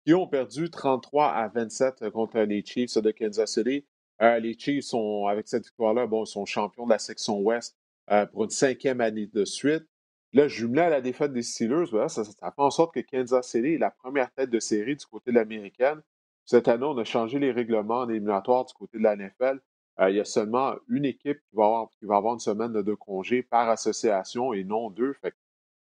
[0.06, 3.84] qui ont perdu 33 à 27 contre les Chiefs de Kansas City.
[4.22, 7.76] Euh, les Chiefs sont, avec cette victoire-là, bon, sont champions de la section Ouest
[8.10, 9.84] euh, pour une cinquième année de suite.
[10.32, 13.78] Là, jumelé à la défaite des Steelers, ça, fait en sorte que Kansas City est
[13.78, 16.02] la première tête de série du côté de l'américaine.
[16.44, 19.60] Cette année, on a changé les règlements en éliminatoire du côté de la NFL.
[20.00, 23.42] Euh, il y a seulement une équipe qui va, avoir, qui une semaine de congé
[23.44, 25.14] par association et non deux.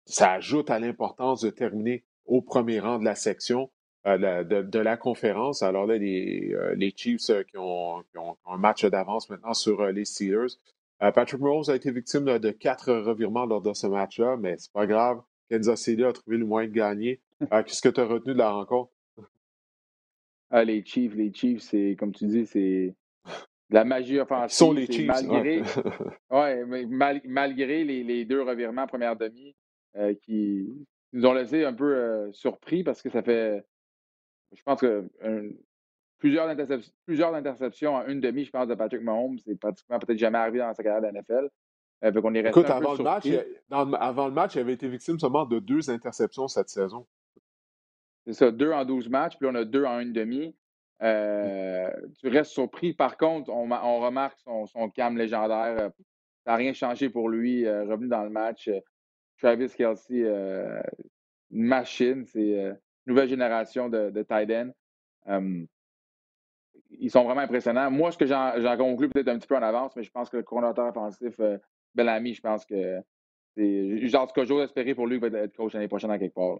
[0.04, 3.70] ça ajoute à l'importance de terminer au premier rang de la section
[4.06, 5.62] euh, de, la conférence.
[5.62, 8.04] Alors là, les, euh, les Chiefs qui ont,
[8.46, 10.58] un match d'avance maintenant sur les Steelers.
[11.10, 14.86] Patrick Mahomes a été victime de, quatre revirements lors de ce match-là, mais c'est pas
[14.86, 15.20] grave.
[15.50, 17.20] Kansas City a trouvé le moyen de gagner.
[17.50, 18.92] Qu'est-ce que tu as retenu de la rencontre?
[20.50, 22.94] Ah, les Chiefs, les Chiefs, c'est comme tu dis, c'est
[23.70, 24.54] la magie offensive.
[24.54, 25.06] Ils sont les Chiefs.
[25.06, 25.62] Malgré,
[26.30, 26.64] ouais.
[26.66, 26.86] mais
[27.24, 29.56] malgré les, deux revirements en première demi
[29.96, 30.68] euh, qui
[31.12, 33.64] nous ont laissé un peu euh, surpris parce que ça fait,
[34.54, 35.08] je pense que
[36.22, 39.38] plusieurs, interceptions, plusieurs interceptions en une demi, je pense, de Patrick Mahomes.
[39.40, 41.50] C'est pratiquement peut-être jamais arrivé dans sa carrière de NFL.
[42.04, 43.26] Euh, on est Écoute, avant, le match,
[43.70, 47.08] avant le match, il avait été victime seulement de deux interceptions cette saison.
[48.24, 50.54] C'est ça, deux en douze matchs, puis on a deux en une demi.
[51.02, 52.92] Euh, tu restes surpris.
[52.92, 53.66] Par contre, on,
[54.00, 55.76] remarque son, son calme légendaire.
[55.76, 55.88] Euh,
[56.44, 57.66] ça n'a rien changé pour lui.
[57.66, 58.70] Euh, revenu dans le match.
[59.38, 62.24] Travis Kelsey, une machine.
[62.26, 64.70] C'est une nouvelle génération de, de tight end.
[67.02, 67.90] Ils sont vraiment impressionnants.
[67.90, 70.36] Moi, ce que j'en conclus peut-être un petit peu en avance, mais je pense que
[70.38, 71.40] le coordinateur offensif,
[71.94, 73.00] Bellamy, je pense que
[73.56, 74.06] c'est.
[74.08, 76.18] Genre, en tout cas, j'ose espérer pour lui qu'il va être coach l'année prochaine à
[76.18, 76.58] quelque part.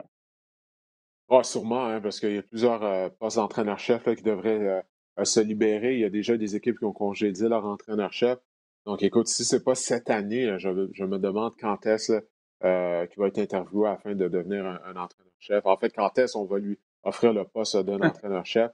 [1.29, 4.83] Ah, sûrement, hein, parce qu'il y a plusieurs euh, postes d'entraîneur-chef qui devraient euh,
[5.19, 5.95] euh, se libérer.
[5.95, 8.39] Il y a déjà des équipes qui ont congédié leur entraîneur-chef.
[8.85, 12.13] Donc, écoute, si ce n'est pas cette année, je, me demande quand est-ce
[12.61, 15.65] qu'il va être interviewé afin de devenir un, entraîneur-chef.
[15.65, 18.73] En fait, quand est-ce qu'on va lui offrir le poste d'un entraîneur-chef?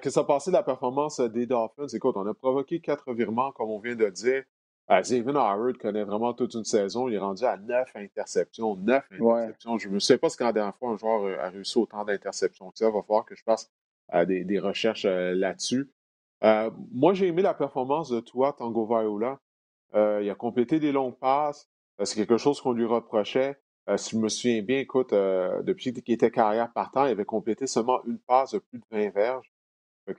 [0.00, 1.86] Que ça passé de la performance des Dolphins?
[1.92, 4.44] Écoute, on a provoqué quatre virements, comme on vient de dire.
[4.90, 7.08] Euh, Xavier Howard connaît vraiment toute une saison.
[7.08, 8.74] Il est rendu à neuf interceptions.
[8.76, 9.78] Neuf interceptions.
[9.78, 12.72] Je ne sais pas ce qu'en dernière fois un joueur euh, a réussi autant d'interceptions
[12.74, 12.88] ça.
[12.88, 13.70] Il va falloir que je fasse
[14.14, 15.90] euh, des, recherches là-dessus.
[16.92, 19.38] moi, j'ai aimé la performance de toi, Tango Viola.
[19.94, 21.68] il a complété des longues passes.
[22.02, 23.60] C'est quelque chose qu'on lui reprochait.
[23.96, 28.00] si je me souviens bien, écoute, depuis qu'il était carrière partant, il avait complété seulement
[28.06, 29.52] une passe de plus de 20 verges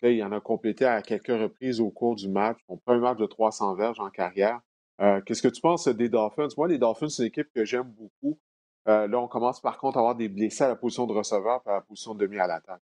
[0.03, 2.57] il en a complété à quelques reprises au cours du match.
[2.67, 4.59] Son premier match de 300 verges en carrière.
[5.01, 6.49] Euh, qu'est-ce que tu penses des Dolphins?
[6.57, 8.39] Moi, les Dolphins, c'est une équipe que j'aime beaucoup.
[8.87, 11.61] Euh, là, on commence par contre à avoir des blessés à la position de receveur
[11.65, 12.81] et à la position de demi à l'attaque.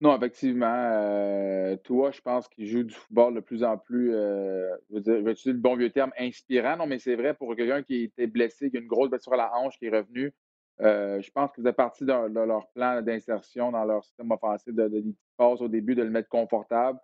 [0.00, 0.66] Non, effectivement.
[0.66, 5.32] Euh, toi, je pense qu'il joue du football de plus en plus, je, dire, vais
[5.32, 6.76] utiliser le bon vieux terme, inspirant.
[6.76, 9.36] Non, mais c'est vrai pour quelqu'un qui était blessé, qui a une grosse blessure à
[9.36, 10.34] la hanche, qui est revenu.
[10.82, 14.88] Euh, je pense que c'est partie de, leur plan d'insertion dans leur système offensif, de,
[14.88, 15.04] de,
[15.38, 16.98] au début, de le mettre confortable,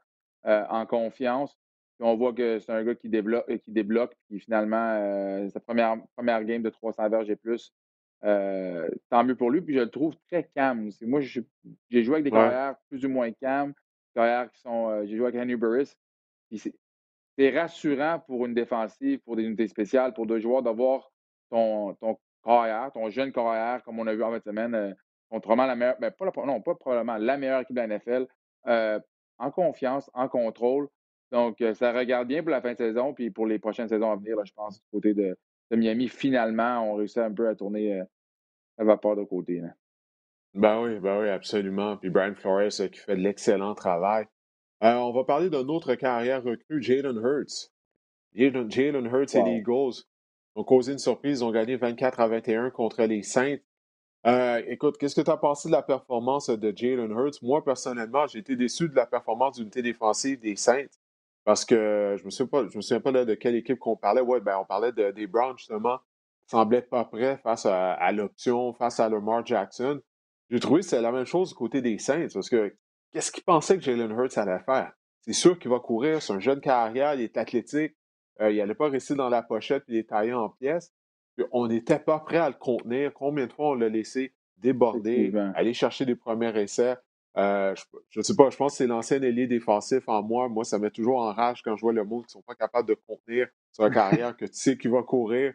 [0.47, 1.57] euh, en confiance.
[1.99, 5.61] Puis on voit que c'est un gars qui débloque, qui débloque, puis finalement, euh, sa
[5.61, 7.73] première, première game de 300 verges et plus.
[8.23, 10.91] tant mieux pour lui, puis je le trouve très calme.
[11.03, 13.73] Moi, j'ai joué avec des carrières plus ou moins calmes,
[14.15, 15.05] carrières qui sont.
[15.07, 15.95] j'ai joué avec Henry Burris.
[17.39, 21.11] C'est rassurant pour une défensive, pour des unités spéciales, pour deux joueurs d'avoir
[21.49, 24.93] ton, ton carrière, ton jeune carrière, comme on a vu en fin de semaine, euh,
[25.31, 28.27] contre la meilleure, ben, pas non, pas probablement la meilleure équipe de la NFL,
[28.67, 29.01] euh,
[29.39, 30.89] en confiance, en contrôle.
[31.31, 34.11] Donc, euh, ça regarde bien pour la fin de saison, puis pour les prochaines saisons
[34.11, 35.37] à venir, je pense, du côté de,
[35.75, 38.03] Miami, finalement, on réussit un peu à tourner
[38.77, 39.63] à vapeur de côté.
[40.53, 41.97] Ben oui, ben oui, absolument.
[41.97, 44.27] Puis Brian Flores qui fait de l'excellent travail.
[44.83, 47.71] on va parler d'une autre carrière recrue, Jalen Hurts.
[48.35, 50.05] Jalen Hurts et les Eagles
[50.55, 51.41] ont causé une surprise.
[51.41, 53.57] Ils ont gagné 24 à 21 contre les Saints.
[54.27, 57.43] Euh, écoute, qu'est-ce que tu as pensé de la performance de Jalen Hurts?
[57.43, 60.87] Moi, personnellement, j'ai été déçu de la performance d'unité défensive des Saints
[61.45, 64.21] parce que je me souviens pas, je me souviens pas de quelle équipe qu'on parlait.
[64.21, 65.99] Ouais, ben, on parlait des Browns, justement,
[66.41, 70.01] qui semblaient pas prêts face à, l'option, face à Lamar Jackson.
[70.51, 72.77] J'ai trouvé que c'est la même chose du côté des Saints parce que
[73.13, 74.93] qu'est-ce qu'ils pensaient que Jalen Hurts allait faire?
[75.23, 77.95] C'est sûr qu'il va courir, c'est un jeune carrière, il est athlétique,
[78.51, 80.93] il n'allait pas rester dans la pochette et les tailler en pièces.
[81.53, 83.13] on n'était pas prêt à le contenir.
[83.15, 86.97] Combien de fois on l'a laissé déborder, aller chercher des premiers essais?
[87.39, 87.75] Euh,
[88.11, 90.49] je ne sais pas, je pense que c'est l'ancien ailier défensif en moi.
[90.49, 92.55] Moi, ça met toujours en rage quand je vois le monde qui ne sont pas
[92.55, 95.55] capables de contenir sur carrière que tu sais qu'il va courir.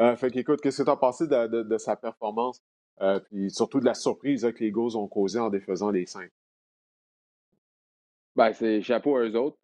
[0.00, 2.62] Euh, fait qu'écoute, qu'est-ce que tu as pensé de, sa performance?
[3.00, 6.30] Euh, puis surtout de la surprise que les Gauls ont causé en défaisant les cinq.
[8.34, 9.58] Ben, c'est chapeau à eux autres.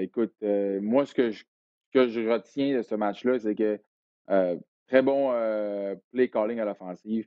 [0.00, 0.34] écoute,
[0.80, 1.44] moi, ce que je
[1.92, 3.80] que je retiens de ce match-là, c'est que
[4.30, 4.56] euh,
[4.88, 7.26] très bon euh, play calling à l'offensive.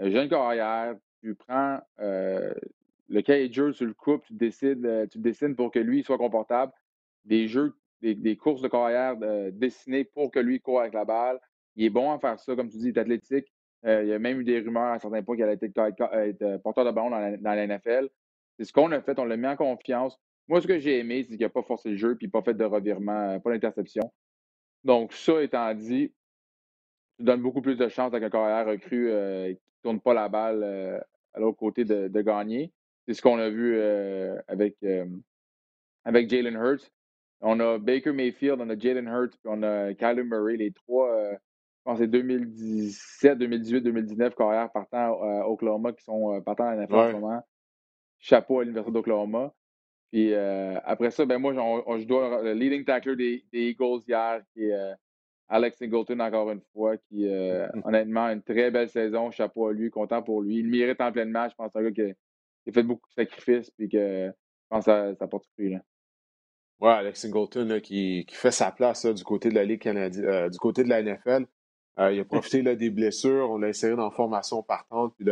[0.00, 5.70] Euh, jeune carrière, tu prends le jeu, tu le coupes, tu décides, tu dessines pour
[5.70, 6.72] que lui soit confortable.
[7.24, 9.16] Des jeux, des, courses de carrière
[9.52, 11.40] dessinées pour que lui court avec la balle.
[11.74, 13.52] Il est bon à faire ça, comme tu dis, il est athlétique.
[13.84, 16.90] il y a même eu des rumeurs à certains points qu'il allait être, porteur de
[16.90, 18.08] ballon dans la, dans la NFL.
[18.58, 20.18] C'est ce qu'on a fait, on l'a mis en confiance.
[20.48, 22.54] Moi, ce que j'ai aimé, c'est qu'il n'a pas forcé le jeu puis pas fait
[22.54, 24.12] de revirement, pas d'interception.
[24.84, 26.12] Donc, ça étant dit,
[27.18, 30.14] tu donnes beaucoup plus de chance avec un carrière recru euh, qui ne tourne pas
[30.14, 31.00] la balle euh,
[31.34, 32.72] à l'autre côté de, gagner.
[33.06, 34.76] C'est ce qu'on a vu euh, avec,
[36.04, 36.90] avec Jalen Hurts.
[37.40, 41.10] On a Baker Mayfield, on a Jalen Hurts, puis on a Kyler Murray, les trois,
[41.32, 41.38] je
[41.84, 47.08] pense c'est 2017, 2018, 2019 carrières partant à Oklahoma qui sont partants à la en
[47.08, 47.46] ce moment.
[48.18, 49.52] Chapeau à l'Université d'Oklahoma.
[50.12, 54.94] Puis après ça, ben moi, je dois le leading tackler des, Eagles hier, qui est
[55.48, 57.82] Alex Singleton, encore une fois, qui, mmh.
[57.84, 59.30] honnêtement, une très belle saison.
[59.30, 60.58] Chapeau à lui, content pour lui.
[60.58, 61.52] Il mérite en plein match.
[61.52, 62.14] Je pense que c'est un gars
[62.64, 64.32] qui, a fait beaucoup de sacrifices, puis que je
[64.68, 65.70] pense que ça, porte fruit.
[65.70, 65.80] Là.
[66.80, 70.48] Ouais, Alex Singleton qui, qui, fait sa place du côté de la Ligue canadienne, euh,
[70.50, 71.46] du côté de la NFL.
[71.98, 75.26] Euh, il a profité là, des blessures, on l'a inséré dans la formation partante, puis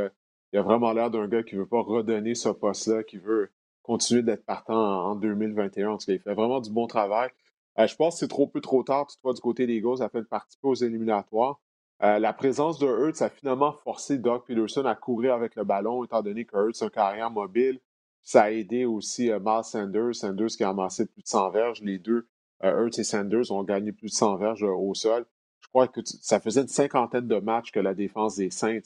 [0.52, 3.50] il a vraiment l'air d'un gars qui ne veut pas redonner ce poste-là, qui veut
[3.85, 5.90] continuer d'être partant en, 2021.
[5.90, 7.31] En tout cas, il fait vraiment du bon travail.
[7.79, 10.20] Euh, je pense que c'est trop peu trop tard, toutefois, du côté des Eagles, afin
[10.20, 11.61] de participer aux éliminatoires.
[12.03, 16.03] Euh, la présence de Hurts a finalement forcé Doug Peterson à courir avec le ballon,
[16.05, 17.79] étant donné que Hurts est un carrière mobile.
[18.23, 21.83] Ça a aidé aussi euh, Miles Sanders, Sanders qui a amassé plus de 100 verges.
[21.83, 22.27] Les deux,
[22.62, 25.27] Hurts et Sanders, ont gagné plus de 100 verges au sol.
[25.61, 28.81] Je crois que ça faisait une cinquantaine de matchs que la défense des Saints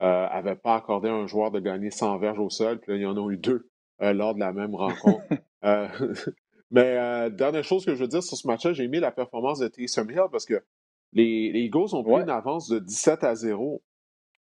[0.00, 2.80] n'avait pas accordé à un joueur de gagner 100 verges au sol.
[2.80, 3.69] Puis là, il y en a eu deux
[4.00, 5.22] lors de la même rencontre.
[6.70, 9.58] Mais euh, dernière chose que je veux dire sur ce match-là, j'ai aimé la performance
[9.58, 10.62] de Taysom Hill parce que
[11.12, 13.82] les, les Eagles ont pris une avance de 17 à 0.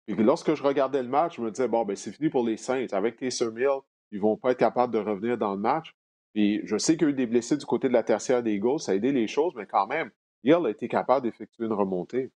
[0.09, 2.57] Et lorsque je regardais le match, je me disais, bon, ben, c'est fini pour les
[2.57, 2.87] Saints.
[2.93, 5.95] Avec Taysom Hill, ils vont pas être capables de revenir dans le match.
[6.35, 8.55] Et je sais qu'il y a eu des blessés du côté de la tertiaire des
[8.55, 10.11] Eagles, ça a aidé les choses, mais quand même,
[10.43, 12.33] Hill a été capable d'effectuer une remontée.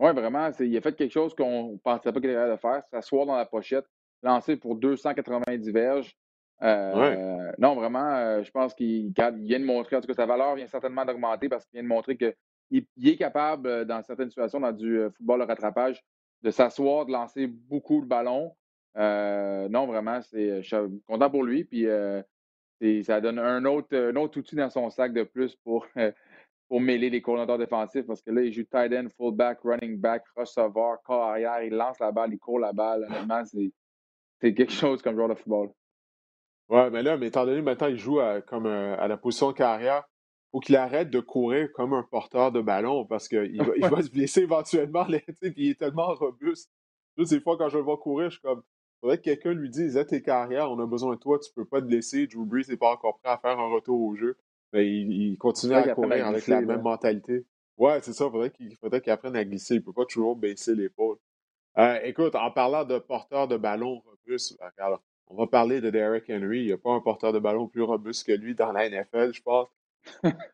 [0.00, 0.50] Oui, vraiment.
[0.58, 3.46] Il a fait quelque chose qu'on ne pensait pas qu'il allait faire, s'asseoir dans la
[3.46, 3.84] pochette,
[4.22, 6.16] lancer pour 290 verges.
[6.62, 10.56] Euh, non, vraiment, euh, je pense qu'il vient de montrer, en tout cas, sa valeur
[10.56, 14.60] vient certainement d'augmenter parce qu'il vient de montrer qu'il est capable, euh, dans certaines situations,
[14.60, 16.04] dans du football de rattrapage,
[16.42, 18.54] de s'asseoir, de lancer beaucoup le ballon.
[18.96, 21.64] non, vraiment, c'est, je suis content pour lui.
[21.64, 21.86] Puis
[23.04, 25.86] ça donne un autre, un autre outil dans son sac de plus pour,
[26.68, 30.24] pour mêler les coordinateurs défensifs parce que là, il joue tight end, fullback, running back,
[30.36, 33.04] receveur, corps arrière, il lance la balle, il court la balle.
[33.04, 33.72] Honnêtement, c'est
[34.40, 35.70] quelque chose comme joueur de football.
[36.68, 39.48] Ouais, mais là, mais étant donné maintenant il joue à, comme euh, à la position
[39.48, 43.62] de carrière, il faut qu'il arrête de courir comme un porteur de ballon parce qu'il
[43.62, 45.04] va, il va se blesser éventuellement.
[45.08, 46.70] Là, puis il est tellement robuste.
[47.18, 48.62] Juste des fois, quand je le vois courir, je suis comme.
[49.00, 51.64] Faudrait que quelqu'un lui dise hey, tes carrières, on a besoin de toi, tu peux
[51.64, 52.26] pas te blesser.
[52.26, 54.36] Drew Brees n'est pas encore prêt à faire un retour au jeu.
[54.72, 57.46] Mais il, continue à courir avec la même mentalité.
[57.78, 58.30] Ouais, c'est ça.
[58.30, 59.76] Faudrait qu'il faudrait qu'il apprenne à glisser.
[59.76, 61.16] Il peut pas toujours baisser l'épaule.
[61.78, 66.28] Euh, écoute, en parlant de porteur de ballon robuste, regarde, on va parler de Derek
[66.28, 66.60] Henry.
[66.60, 69.32] Il n'y a pas un porteur de ballon plus robuste que lui dans la NFL,
[69.32, 69.68] je pense.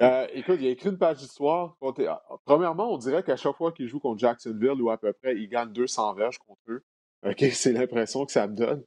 [0.03, 1.77] Euh, écoute, il a écrit une page d'histoire.
[2.07, 5.35] Ah, premièrement, on dirait qu'à chaque fois qu'il joue contre Jacksonville ou à peu près,
[5.37, 6.85] il gagne 200 verges contre eux.
[7.53, 8.85] c'est l'impression que ça me donne.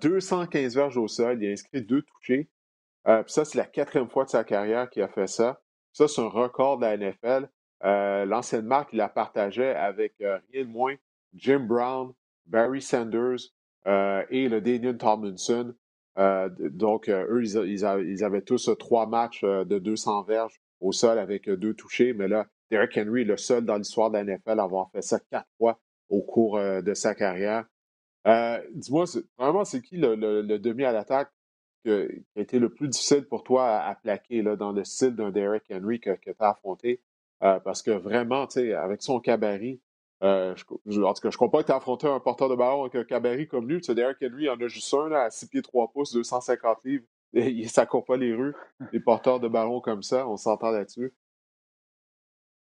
[0.00, 2.48] 215 euh, verges au sol, il a inscrit deux touchés.
[3.08, 5.60] Euh, ça, c'est la quatrième fois de sa carrière qu'il a fait ça.
[5.92, 7.48] Ça, c'est un record de la NFL.
[7.82, 10.94] L'ancienne marque, il la partageait avec rien de moins
[11.34, 12.12] Jim Brown,
[12.46, 13.52] Barry Sanders,
[13.86, 15.74] euh, et le Daniel Tomlinson.
[16.18, 21.48] Euh, donc, euh, eux, ils, avaient tous trois matchs de 200 verges au sol avec
[21.48, 22.12] deux touchés.
[22.12, 25.02] Mais là, Derrick Henry est le seul dans l'histoire de la NFL à avoir fait
[25.02, 27.64] ça quatre fois au cours de sa carrière.
[28.74, 29.04] Dis-moi,
[29.38, 31.30] vraiment, c'est qui le, demi à l'attaque
[31.84, 35.64] qui a été le plus difficile pour toi à, plaquer dans le style d'un Derrick
[35.70, 37.00] Henry que, que tu as affronté?
[37.40, 39.80] parce que vraiment, avec son cabaret,
[40.22, 42.54] euh, je, en tout cas, je crois pas que tu as affronté un porteur de
[42.54, 43.80] ballon avec un cabaret comme lui.
[43.80, 46.84] Tu sais, Derrick Henry, il en a juste un à 6 pieds 3 pouces, 250
[46.84, 47.04] livres.
[47.32, 48.54] Et, ça court pas les rues.
[48.92, 51.14] Les porteurs de ballon comme ça, on s'entend là-dessus.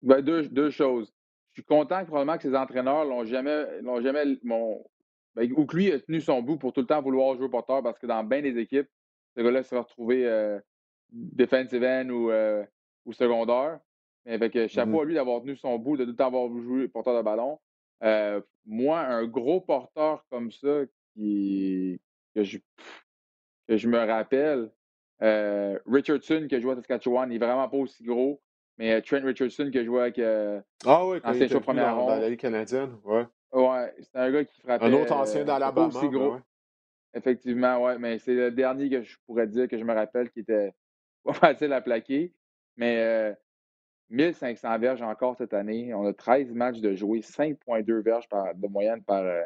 [0.01, 1.13] Ben, deux, deux, choses.
[1.49, 4.81] Je suis content que probablement que ses entraîneurs l'ont jamais, l'ont jamais mon,
[5.35, 7.83] ben, ou que lui a tenu son bout pour tout le temps vouloir jouer porteur
[7.83, 8.87] parce que dans bien des équipes,
[9.35, 10.59] ce gars-là se retrouver euh,
[11.11, 12.63] defensive end ou, euh,
[13.05, 13.79] ou secondaire.
[14.25, 17.21] Avec mmh chapeau à lui d'avoir tenu son bout, de tout avoir joué porteur de
[17.21, 17.59] ballon.
[18.03, 20.81] Euh, moi, un gros porteur comme ça
[21.13, 21.99] qui,
[22.35, 22.59] que, je,
[23.67, 24.71] que je me rappelle,
[25.21, 28.41] euh, Richardson qui a joué à Saskatchewan, il n'est vraiment pas aussi gros,
[28.77, 30.19] mais euh, Trent Richardson qui a joué avec
[30.85, 33.25] ah oui, première dans, dans la Ligue canadienne, ouais.
[33.51, 34.85] Ouais, c'est un gars qui frappait.
[34.85, 35.87] Un autre ancien euh, d'Alabama.
[35.87, 36.33] aussi gros.
[36.33, 36.39] ouais.
[37.15, 40.41] Effectivement, ouais, mais c'est le dernier que je pourrais dire que je me rappelle qui
[40.41, 40.71] était
[41.23, 42.33] pas facile à plaquer.
[42.77, 43.33] Mais euh,
[44.09, 45.93] 1500 verges encore cette année.
[45.93, 49.43] On a 13 matchs de jouer, 5,2 verges de moyenne par, euh,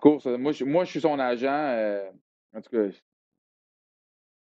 [0.00, 0.26] course.
[0.26, 1.48] Moi, je, suis son agent.
[1.48, 2.10] euh,
[2.56, 2.88] en tout cas,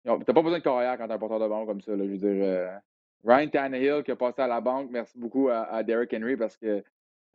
[0.04, 1.96] t'as pas besoin de carrière quand t'es un porteur de ballon comme ça.
[1.96, 2.76] je veux dire, euh,
[3.24, 6.84] Ryan Tannehill qui a passé à la banque, merci beaucoup à, Derrick Henry parce que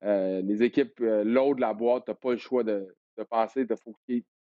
[0.02, 3.76] les équipes euh, load la boîte, t'as pas le choix de, de passer, de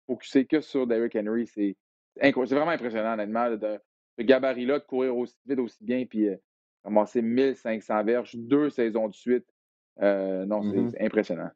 [0.06, 1.46] focuser, que sur Derrick Henry.
[1.46, 1.76] C'est
[2.16, 3.80] vraiment impressionnant, honnêtement, de, de
[4.18, 6.28] ce gabarit-là, de courir aussi vite, aussi bien, puis
[6.84, 9.46] euh, ramasser 1500 verges deux saisons de suite.
[10.00, 11.50] Euh, non, c'est c'est impressionnant.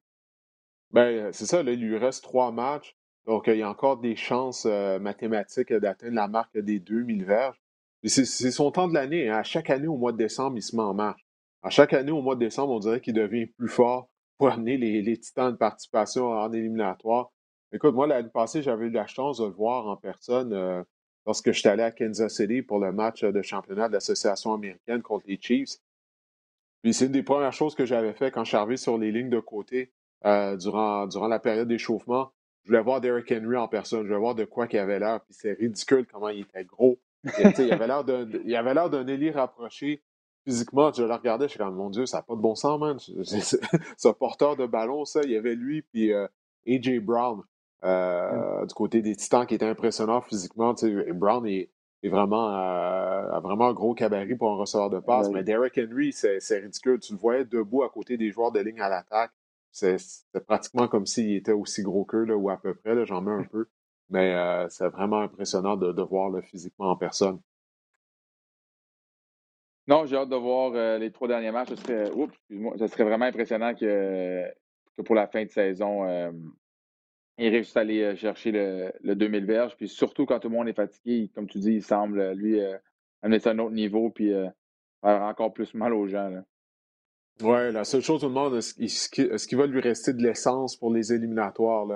[0.93, 2.97] Ben, c'est ça, là, il lui reste trois matchs.
[3.27, 6.79] Donc, euh, il y a encore des chances euh, mathématiques euh, d'atteindre la marque des
[6.79, 7.61] 2000 verges.
[8.05, 9.29] C'est c'est son temps de l'année.
[9.29, 9.39] hein.
[9.39, 11.27] À chaque année, au mois de décembre, il se met en marche.
[11.63, 14.09] À chaque année, au mois de décembre, on dirait qu'il devient plus fort
[14.39, 17.33] pour amener les, les titans de participation en éliminatoire.
[17.73, 20.85] Écoute, moi, l'année passée, j'avais eu la chance de le voir en personne euh,
[21.27, 25.27] lorsque j'étais allé à Kansas City pour le match de championnat de l'Association américaine contre
[25.27, 25.79] les Chiefs.
[26.83, 29.11] Puis c'est une des premières choses que j'avais fait quand je suis arrivé sur les
[29.11, 29.93] lignes de côté
[30.25, 32.33] euh, durant, la période d'échauffement.
[32.63, 34.03] Je voulais voir Derrick Henry en personne.
[34.03, 35.21] Je voulais voir de quoi qu'il avait l'air.
[35.25, 36.99] Puis c'est ridicule comment il était gros.
[37.25, 40.03] Il avait l'air d'un il rapproché.
[40.45, 42.79] Physiquement, je le regardais, je suis comme, mon Dieu, ça n'a pas de bon sens,
[42.79, 42.99] man.
[43.01, 46.29] Ce porteur de ballon, ça, il y avait lui, puis euh,
[46.69, 47.01] A.J.
[47.01, 47.43] Brown,
[47.85, 50.75] euh, du côté des Titans, qui était impressionnant physiquement.
[51.15, 51.71] Brown est,
[52.03, 55.29] est vraiment, euh, a vraiment un gros cabaret pour un receveur de passe.
[55.31, 57.01] Mais Derrick Henry, c'est ridicule.
[57.01, 59.33] Tu le voyais debout à côté des joueurs de ligne à l'attaque.
[59.73, 59.99] C'est
[60.47, 63.05] pratiquement comme s'il était aussi gros qu'eux, ou à peu près.
[63.05, 63.67] J'en mets un peu.
[64.09, 67.41] Mais euh, c'est vraiment impressionnant de, de voir là, physiquement en personne.
[69.89, 71.71] Non, j'ai hâte de voir euh, les trois derniers matchs.
[71.71, 74.45] Ce serait, oups, excuse-moi, ce serait vraiment impressionnant que,
[74.97, 76.33] que pour la fin de saison, euh,
[77.39, 79.77] il réussisse à aller euh, chercher le, le 2000 verges.
[79.77, 82.61] Puis surtout quand tout le monde est fatigué, comme tu dis, il semble, euh, lui,
[82.61, 82.77] euh,
[83.23, 84.31] amener ça à un autre niveau puis
[85.03, 86.29] faire encore plus mal aux gens.
[86.29, 86.45] là.
[87.43, 90.93] Ouais, la seule chose, tout le monde, est-ce qu'il va lui rester de l'essence pour
[90.93, 91.87] les éliminatoires?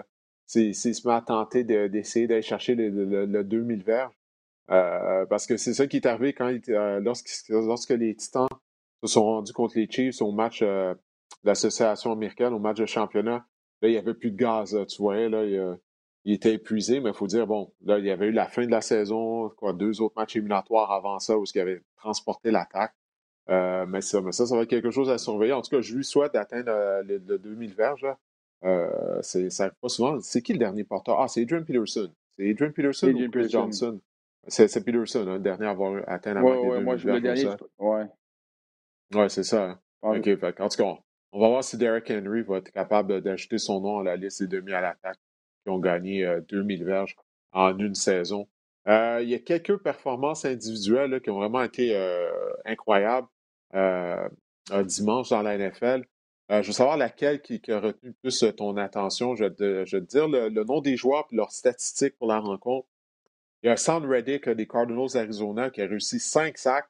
[0.47, 4.13] C'est se met à tenter de- d'essayer d'aller chercher le, le- le 2000 verges.
[4.67, 8.49] Parce que c'est ça qui est arrivé quand lorsque, les Titans
[9.03, 10.95] se sont rendus contre les Chiefs au match de
[11.45, 13.47] l'association américaine, au match de championnat.
[13.83, 15.75] Là, il n'y avait plus de gaz, là, tu voyais, là, il, euh,
[16.25, 18.67] il était épuisé, mais il faut dire, bon, là, il y avait eu la fin
[18.67, 22.95] de la saison, quoi, deux autres matchs éliminatoires avant ça où il avait transporté l'attaque.
[23.49, 25.53] Euh, mais, ça, mais ça, ça va être quelque chose à surveiller.
[25.55, 28.07] En tout cas, je lui souhaite d'atteindre euh, le, le 2000 verges.
[28.65, 30.21] Euh, ça arrive pas souvent.
[30.21, 31.19] C'est qui le dernier porteur?
[31.21, 32.13] Ah, c'est Adrian Peterson.
[32.37, 33.59] C'est Adrian Peterson Adrian ou Chris Peterson.
[33.63, 34.01] Johnson?
[34.47, 37.07] C'est Peterson, hein, le dernier à avoir atteint la Ouais, des ouais, 2000 moi, je,
[37.07, 37.23] le verges.
[37.23, 37.57] dernier, ça.
[37.59, 38.07] je- ouais.
[39.15, 39.65] Ouais, c'est ça.
[39.65, 39.81] hein.
[40.03, 40.25] Ah, OK.
[40.25, 40.99] fait en tout cas,
[41.33, 44.43] on, va voir si Derrick Henry va être capable d'ajouter son nom à la liste
[44.43, 45.19] des demi à l'attaque
[45.65, 47.17] qui ont gagné euh, 2000 verges
[47.53, 48.49] en une saison.
[48.89, 52.31] Euh, il y a quelques performances individuelles là, qui ont vraiment été euh,
[52.65, 53.29] incroyables
[53.75, 54.29] euh,
[54.85, 56.05] dimanche dans la NFL.
[56.51, 59.37] Euh, je veux savoir laquelle qui, qui a retenu plus ton attention.
[59.37, 62.17] Je vais te, je vais te dire le, le nom des joueurs et leurs statistiques
[62.19, 62.89] pour la rencontre.
[63.63, 66.89] Il y a Sam Reddick des Cardinals d'Arizona qui a réussi 5 sacs.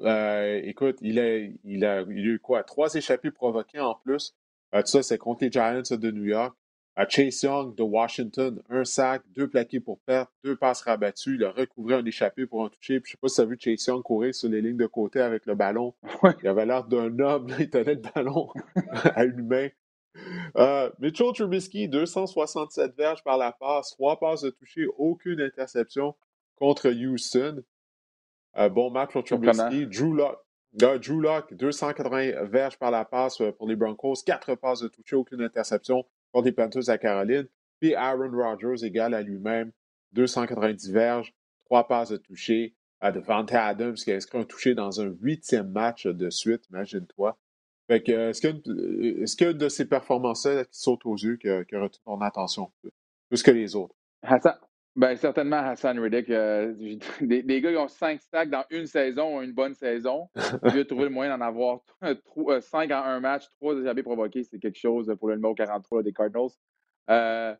[0.00, 2.62] Euh, écoute, il a, il, a, il a eu quoi?
[2.62, 4.34] Trois échappées provoquées en plus.
[4.74, 6.56] Euh, tout ça, c'est contre les Giants de New York.
[6.98, 11.36] Euh, Chase Young de Washington, un sac, deux plaqués pour perte, deux passes rabattues.
[11.36, 13.00] Il a recouvré un échappé pour un toucher.
[13.00, 14.86] Puis, je sais pas si tu as vu Chase Young courir sur les lignes de
[14.86, 15.94] côté avec le ballon.
[16.22, 16.34] Ouais.
[16.42, 17.48] Il avait l'air d'un homme.
[17.48, 17.56] là.
[17.60, 18.48] Il tenait le ballon
[19.14, 19.68] à une main.
[20.56, 26.16] Euh, Mitchell Trubisky, 267 verges par la passe, trois passes de toucher, aucune interception
[26.56, 27.62] contre Houston.
[28.56, 29.24] Euh, bon match pour.
[29.24, 29.86] Trubisky.
[29.86, 30.38] Drew Lock,
[30.82, 34.88] euh, Drew Lock, 280 verges par la passe euh, pour les Broncos, quatre passes de
[34.88, 37.46] toucher, aucune interception contre les Panthers à Caroline.
[37.80, 39.72] Puis Aaron Rodgers égal à lui-même,
[40.12, 41.34] 290 verges,
[41.64, 42.74] trois passes de toucher.
[43.00, 47.38] À Devante Adams qui a inscrit un touché dans un huitième match de suite, imagine-toi.
[47.86, 48.40] Fait que, euh, est-ce
[49.36, 51.80] qu'il y a une de ces performances-là qui saute aux yeux, qui a, qui a
[51.80, 52.72] retenu ton attention
[53.28, 53.94] plus que les autres?
[54.22, 54.58] Hassan,
[54.98, 56.28] ben, certainement Hassan Reddick.
[56.30, 56.74] euh,
[57.20, 60.28] des, des gars qui ont 5 stacks dans une saison ont une bonne saison.
[60.34, 61.80] A trouvé le moyen d'en avoir
[62.60, 64.42] 5 en un match, 3 échappées provoquées.
[64.44, 66.48] C'est quelque chose pour le numéro 43 des Cardinals.
[67.10, 67.54] Euh,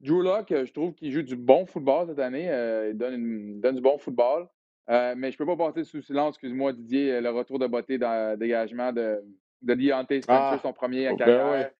[0.00, 2.50] Drew Lock, je trouve qu'il joue du bon football cette année.
[2.50, 4.46] euh, il donne, une- donne du bon football.
[4.90, 7.66] Euh, mais je ne peux pas passer sous silence, excuse-moi Didier, euh, le retour de
[7.66, 9.20] beauté dans le dégagement de,
[9.62, 11.70] de Deontay Spencer, Ah, son premier à oh, ben carrière.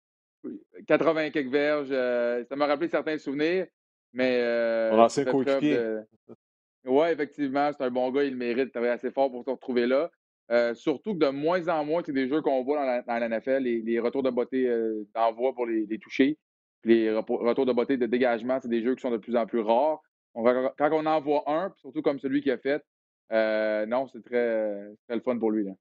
[0.87, 1.89] 80 quelques verges.
[1.93, 3.67] euh, ça m'a rappelé certains souvenirs,
[4.17, 4.39] mais.
[4.41, 5.77] euh, Ton ancien coéquipier.
[5.77, 6.07] de-
[6.85, 8.73] Ouais, effectivement, c'est un bon gars, il mérite.
[8.73, 10.11] Tu assez fort pour te retrouver là.
[10.53, 13.19] Euh, surtout que de moins en moins, c'est des jeux qu'on voit dans la, dans
[13.19, 16.39] la NFL, les, les retours de beauté euh, d'envoi pour les, les toucher,
[16.85, 19.59] les retours de beauté de dégagement, c'est des jeux qui sont de plus en plus
[19.61, 20.01] rares.
[20.35, 22.81] On va- quand on en voit un, surtout comme celui qui a fait,
[23.33, 25.65] euh, non, c'est très, très le fun pour lui.
[25.65, 25.73] Là.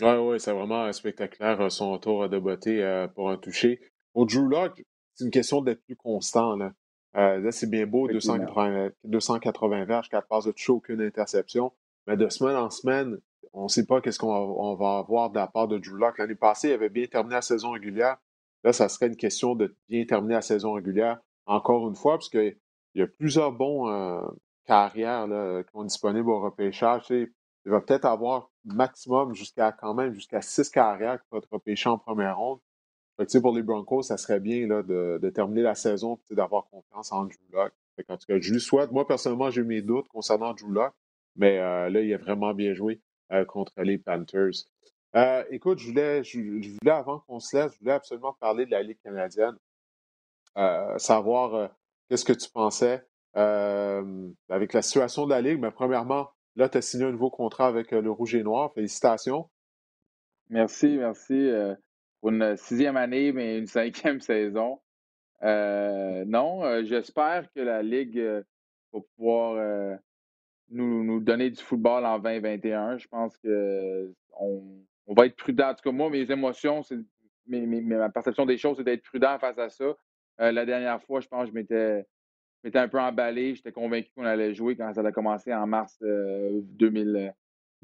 [0.00, 3.80] Oui, oui, c'est vraiment spectaculaire son retour de beauté pour un toucher.
[4.14, 4.82] Pour Drew Lock,
[5.12, 6.56] c'est une question d'être plus constant.
[6.56, 6.72] Là,
[7.16, 8.38] Euh, là c'est bien beau, Effectivement.
[8.38, 11.72] 280, 280 verges, 4 passes de toucher, aucune interception.
[12.06, 13.18] Mais de semaine en semaine,
[13.52, 15.96] on ne sait pas qu'est-ce qu'on va, on va avoir de la part de Drew
[15.96, 16.18] Lock.
[16.18, 18.18] L'année passée, il avait bien terminé la saison régulière.
[18.64, 22.28] Là, ça serait une question de bien terminer la saison régulière encore une fois, parce
[22.28, 22.56] qu'il
[22.94, 24.20] y a plusieurs bons euh,
[24.66, 27.02] carrières là, qui sont disponibles au repêchage.
[27.02, 27.32] Tu sais,
[27.64, 31.88] il va peut-être avoir maximum jusqu'à quand même jusqu'à six carrières qui vont être repêchées
[31.88, 32.58] en première ronde.
[33.28, 36.66] Sais, pour les Broncos, ça serait bien là, de, de terminer la saison et d'avoir
[36.68, 37.72] confiance en Drew Lock.
[37.96, 38.92] Fait en tout cas, je lui souhaite.
[38.92, 40.92] Moi, personnellement, j'ai mes doutes concernant Drew Lock,
[41.34, 43.00] mais euh, là, il a vraiment bien joué
[43.32, 44.66] euh, contre les Panthers.
[45.16, 48.66] Euh, écoute, je voulais, je, je voulais, avant qu'on se laisse, je voulais absolument parler
[48.66, 49.56] de la Ligue canadienne.
[50.58, 51.68] Euh, savoir euh,
[52.08, 53.02] qu'est-ce que tu pensais
[53.36, 55.60] euh, avec la situation de la Ligue.
[55.60, 58.72] Mais premièrement, là, tu as signé un nouveau contrat avec le Rouge et Noir.
[58.74, 59.48] Félicitations.
[60.50, 61.50] Merci, merci.
[62.26, 64.80] Pour une sixième année, mais une cinquième saison.
[65.44, 68.42] Euh, non, euh, j'espère que la Ligue euh,
[68.92, 69.98] va pouvoir
[70.70, 72.98] nous, donner du football en 2021.
[72.98, 74.60] Je pense que on,
[75.06, 75.68] on va être prudent.
[75.68, 76.82] En tout cas, moi, mes émotions,
[77.46, 79.94] ma perception des choses, c'est d'être prudent face à ça.
[80.38, 82.04] La dernière fois, je pense que je m'étais,
[82.74, 83.54] un peu emballé.
[83.54, 87.32] J'étais convaincu qu'on allait jouer quand ça a commencé en mars euh, 2000,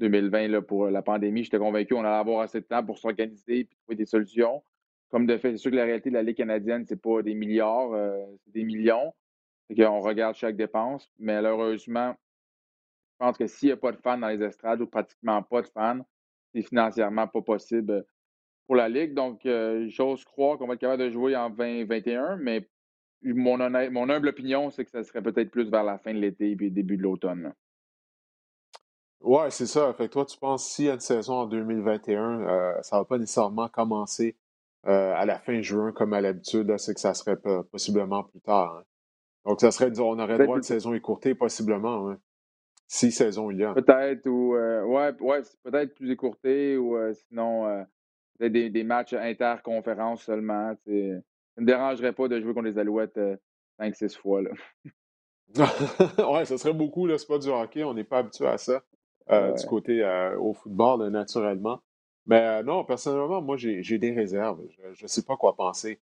[0.09, 1.43] 2020 là, pour la pandémie.
[1.43, 4.63] J'étais convaincu qu'on allait avoir assez de temps pour s'organiser et trouver des solutions.
[5.09, 7.35] Comme de fait, c'est sûr que la réalité de la Ligue canadienne, c'est pas des
[7.35, 9.13] milliards, euh, c'est des millions.
[9.75, 11.09] Qu'on regarde chaque dépense.
[11.19, 12.15] Mais malheureusement,
[13.13, 15.61] je pense que s'il n'y a pas de fans dans les estrades ou pratiquement pas
[15.61, 16.01] de fans,
[16.53, 18.05] c'est financièrement pas possible
[18.67, 19.13] pour la Ligue.
[19.13, 22.67] Donc, euh, j'ose croire qu'on va être capable de jouer en 2021, mais
[23.23, 23.57] mon,
[23.91, 26.55] mon humble opinion, c'est que ça serait peut-être plus vers la fin de l'été et
[26.55, 27.53] début de l'automne.
[29.23, 29.93] Ouais, c'est ça.
[29.93, 33.05] Fait que toi, tu penses s'il y a une saison en 2021, euh, ça va
[33.05, 34.35] pas nécessairement commencer
[34.85, 36.77] euh, à la fin juin comme à l'habitude.
[36.77, 38.77] C'est que ça serait pas- possiblement plus tard.
[38.79, 38.83] hein.
[39.45, 42.09] Donc, ça serait, disons, on aurait Peut-être droit à une saison écourtée, possiblement.
[42.09, 42.17] hein.
[42.87, 43.73] Si saison il y a.
[43.73, 47.83] Peut-être, ou euh, ouais, ouais, peut-être plus écourté, ou euh, sinon euh,
[48.37, 50.73] peut-être des, des matchs interconférences seulement.
[50.85, 51.21] Ça ne
[51.61, 53.19] me dérangerait pas de jouer contre les Alouettes
[53.79, 54.41] 5-6 fois.
[54.41, 54.51] Là.
[56.31, 57.17] ouais, ça serait beaucoup, là.
[57.17, 58.83] C'est pas du hockey, on n'est pas habitué à ça
[59.29, 59.53] Ouais.
[59.53, 61.81] du côté euh, au football, là, naturellement.
[62.25, 64.61] Mais euh, non, personnellement, moi, j'ai des réserves.
[64.93, 65.99] Je ne sais pas quoi penser.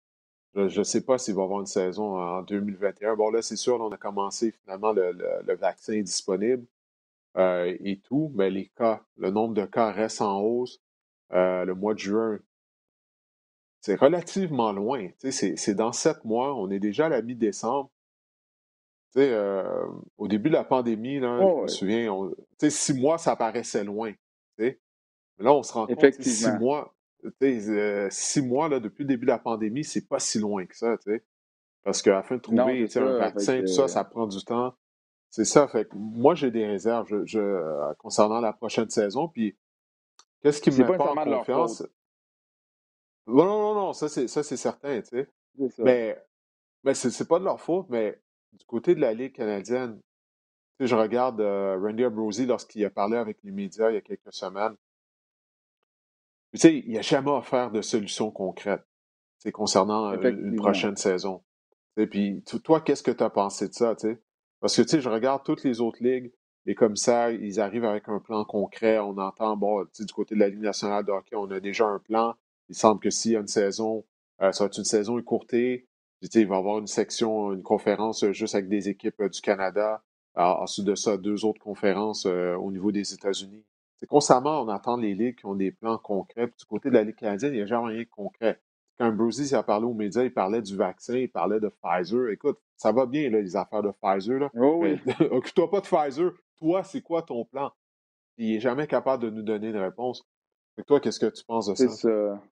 [0.54, 3.16] Je ne sais pas s'il va y avoir une saison en 2021.
[3.16, 6.66] Bon, là, c'est sûr, on a commencé finalement, le, le- le vaccin est disponible
[7.38, 10.80] euh, et tout, mais les cas, le nombre de cas reste en hausse.
[11.32, 12.40] Euh, le mois de juin,
[13.80, 15.08] c'est relativement loin.
[15.18, 16.54] C'est dans sept mois.
[16.54, 17.90] On est déjà à la mi-décembre.
[19.16, 19.86] Euh,
[20.18, 21.68] au début de la pandémie, là, je Oh, me ouais.
[21.68, 22.34] souviens, on-
[22.68, 24.12] six mois, ça paraissait loin.
[25.38, 26.94] Mais là, on se rend compte, sais, six mois,
[27.42, 30.76] euh, six mois là, depuis le début de la pandémie, c'est pas si loin que
[30.76, 30.96] ça.
[30.98, 31.24] tu sais.
[31.84, 32.60] Parce qu'afin de trouver
[32.96, 34.74] un vaccin, que, tout ça, ça prend du temps.
[35.30, 35.68] C'est ça.
[35.68, 39.28] Fait que moi, j'ai des réserves je, je- euh, concernant la prochaine saison.
[39.28, 39.56] Puis,
[40.42, 41.82] qu'est-ce qui me met pas en confiance?
[43.26, 45.00] Non, non, non, non, ça, c'est certain.
[45.78, 46.22] Mais,
[46.84, 48.20] mais c'est pas de leur faute, mais
[48.58, 50.00] du côté de la Ligue canadienne,
[50.78, 53.98] tu sais, je regarde euh, Randy Ambrosie lorsqu'il a parlé avec les médias il y
[53.98, 54.76] a quelques semaines.
[56.52, 58.84] Tu sais, il n'a jamais offert de solution concrète
[59.52, 61.42] concernant euh, une prochaine saison.
[61.96, 63.94] Et puis, toi, qu'est-ce que tu as pensé de ça?
[63.96, 64.20] tu sais?
[64.60, 66.32] Parce que tu sais, je regarde toutes les autres ligues,
[66.64, 68.98] les commissaires, ils arrivent avec un plan concret.
[68.98, 71.60] On entend, bon, tu sais, du côté de la Ligue nationale de hockey, on a
[71.60, 72.34] déjà un plan.
[72.68, 74.04] Il semble que s'il y a une saison,
[74.42, 75.87] euh, ça va être une saison écourtée.
[76.20, 78.88] Puis, tu sais, il va y avoir une section, une conférence euh, juste avec des
[78.88, 80.02] équipes euh, du Canada.
[80.34, 83.64] Alors, ensuite de ça, deux autres conférences euh, au niveau des États-Unis.
[83.96, 86.48] C'est constamment, on entend les ligues qui ont des plans concrets.
[86.48, 88.60] Puis, du côté de la Ligue canadienne, il n'y a jamais rien de concret.
[88.98, 92.30] Quand Bruce a parlé aux médias, il parlait du vaccin, il parlait de Pfizer.
[92.30, 94.40] Écoute, ça va bien, là, les affaires de Pfizer.
[94.40, 94.50] Là.
[94.56, 94.98] Oh oui.
[95.30, 96.32] occupe-toi pas de Pfizer.
[96.58, 97.70] Toi, c'est quoi ton plan?
[98.38, 100.26] Il n'est jamais capable de nous donner une réponse.
[100.76, 101.96] Que toi, qu'est-ce que tu penses de C'est ça?
[101.96, 102.42] ça.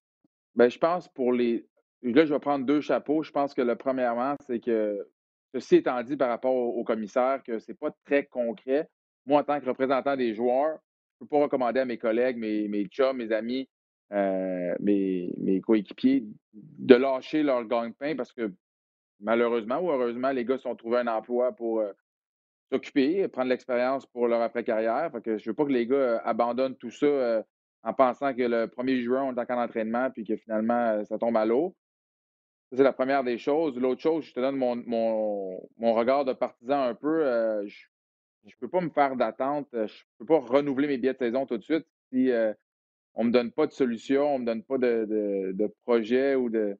[0.54, 1.66] Ben, je pense pour les.
[2.14, 3.24] Là, je vais prendre deux chapeaux.
[3.24, 5.08] Je pense que le premièrement, c'est que,
[5.52, 8.88] ceci étant dit par rapport au, commissaire, que c'est pas très concret.
[9.26, 10.78] Moi, en tant que représentant des joueurs,
[11.14, 13.68] je peux pas recommander à mes collègues, mes, mes chums, mes amis,
[14.12, 18.52] euh, mes, mes coéquipiers de lâcher leur gagne-pain parce que
[19.18, 21.92] malheureusement ou heureusement, les gars se sont trouvés un emploi pour, euh,
[22.70, 25.10] s'occuper, prendre l'expérience pour leur après-carrière.
[25.24, 27.42] je ne veux pas que les gars abandonnent tout ça
[27.82, 31.18] en pensant que le 1er juin, on est en camp d'entraînement puis que finalement, ça
[31.18, 31.74] tombe à l'eau.
[32.72, 33.78] C'est la première des choses.
[33.78, 37.22] L'autre chose, je te donne mon, regard de partisan un peu.
[37.66, 37.86] je
[38.44, 39.68] ne peux pas me faire d'attente.
[39.72, 39.86] Je ne
[40.18, 42.30] peux pas renouveler mes billets de saison tout de suite si
[43.16, 46.50] on ne me donne pas de solution, on ne me donne pas de, projet ou
[46.50, 46.78] de,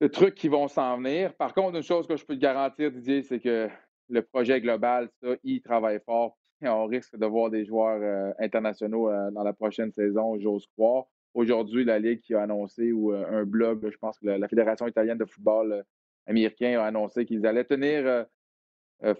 [0.00, 1.34] de trucs qui vont s'en venir.
[1.34, 3.68] Par contre, une chose que je peux te garantir, Didier, c'est que
[4.08, 6.36] le projet global, ça, il travaille fort.
[6.62, 11.04] On risque de voir des joueurs euh, internationaux euh, dans la prochaine saison, j'ose croire.
[11.36, 14.86] Aujourd'hui, la Ligue qui a annoncé, ou euh, un blog, je pense que la, Fédération
[14.86, 15.84] italienne de football
[16.26, 18.24] américain a annoncé qu'ils allaient tenir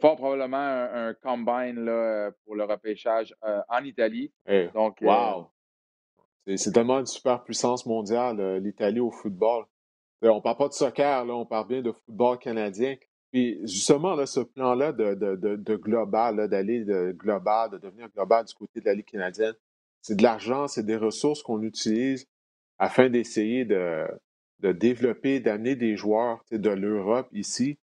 [0.01, 3.35] fort probablement un, combine là, pour le repêchage
[3.69, 4.33] en Italie.
[4.49, 5.49] Eh, Donc, wow!
[6.57, 9.67] C'est tellement une super puissance mondiale, l'Italie au football.
[10.23, 12.97] On ne parle pas de soccer, là, on parle bien de football canadien.
[13.31, 18.55] Puis justement, là, ce plan-là de, de, global, d'aller de global, de devenir global du
[18.55, 19.55] côté de la Ligue canadienne,
[20.03, 22.27] c'est de l'argent, c'est des ressources qu'on utilise
[22.79, 24.07] afin d'essayer de,
[24.61, 27.79] développer, d'amener des joueurs de l'Europe ici.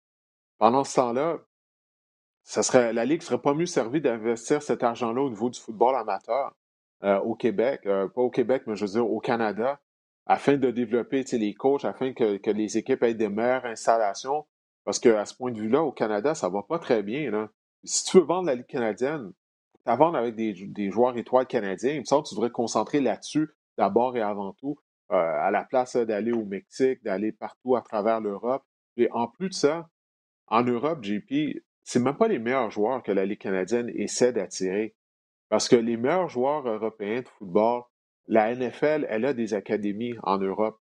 [0.57, 1.39] Pendant ce temps-là,
[2.43, 5.59] ça serait, la Ligue ne serait pas mieux servie d'investir cet argent-là au niveau du
[5.59, 6.53] football amateur
[7.03, 9.79] euh, au Québec, euh, pas au Québec, mais je veux dire au Canada,
[10.25, 14.45] afin de développer les coachs, afin que, les équipes aient des meilleures installations,
[14.83, 17.49] parce qu'à ce point de vue-là, au Canada, ça va pas très bien.
[17.83, 19.31] Si tu veux vendre la Ligue canadienne,
[19.85, 23.49] vendre avec des, joueurs étoiles canadiens, il me semble que tu devrais te concentrer là-dessus
[23.77, 24.77] d'abord et avant tout,
[25.11, 28.63] euh, à la place d'aller au Mexique, d'aller partout à travers l'Europe.
[28.97, 29.89] Et en plus de ça,
[30.47, 34.95] en Europe, JP, c'est même pas les meilleurs joueurs que la Ligue canadienne essaie d'attirer.
[35.49, 37.83] Parce que les meilleurs joueurs européens de football,
[38.27, 40.79] la NFL, elle a des académies en Europe.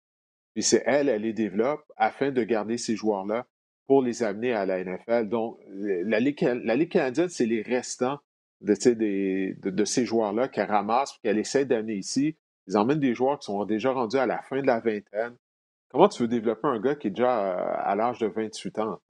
[0.55, 3.46] Puis c'est elle, elle les développe afin de garder ces joueurs-là
[3.86, 5.28] pour les amener à la NFL.
[5.28, 8.20] Donc, la Ligue canadienne, c'est les restants
[8.61, 12.36] de, de, ces joueurs-là qu'elle ramasse, qu'elle essaie d'amener ici.
[12.66, 15.36] Ils emmènent des joueurs qui sont déjà rendus à la fin de la vingtaine.
[15.88, 19.00] Comment tu veux développer un gars qui est déjà à, l'âge de 28 ans?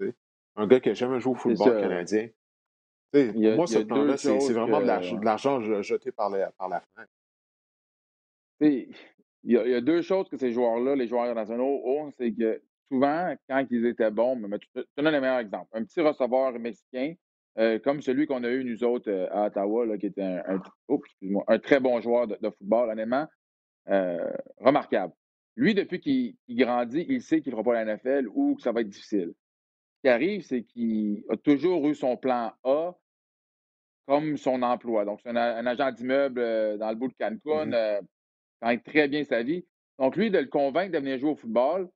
[0.56, 2.28] Un gars qui n'a jamais joué au football canadien?
[3.12, 7.12] moi, ce plan-là, c'est vraiment de l'argent jeté par, par la fenêtre.
[9.42, 13.34] Il y, a, deux choses que ces joueurs-là, les joueurs internationaux, ont, c'est que souvent,
[13.48, 15.68] quand ils étaient bons, mais tu te donnes le meilleur exemple.
[15.72, 17.14] Un petit receveur mexicain,
[17.58, 20.62] euh, comme celui qu'on a eu, nous autres, euh, à Ottawa, là, qui était un,
[21.48, 23.26] un, très bon joueur de, football, honnêtement,
[23.88, 25.12] euh, remarquable.
[25.56, 28.72] Lui, depuis qu'il grandit, il sait qu'il ne fera pas la NFL ou que ça
[28.72, 29.32] va être difficile.
[29.96, 32.92] Ce qui arrive, c'est qu'il a toujours eu son plan A
[34.06, 35.04] comme son emploi.
[35.04, 36.40] Donc, c'est un, agent d'immeuble
[36.78, 38.06] dans le bout de Cancun, mmh
[38.62, 39.64] gagne très bien sa vie.
[39.98, 41.88] Donc, lui, de le convaincre de venir jouer au football,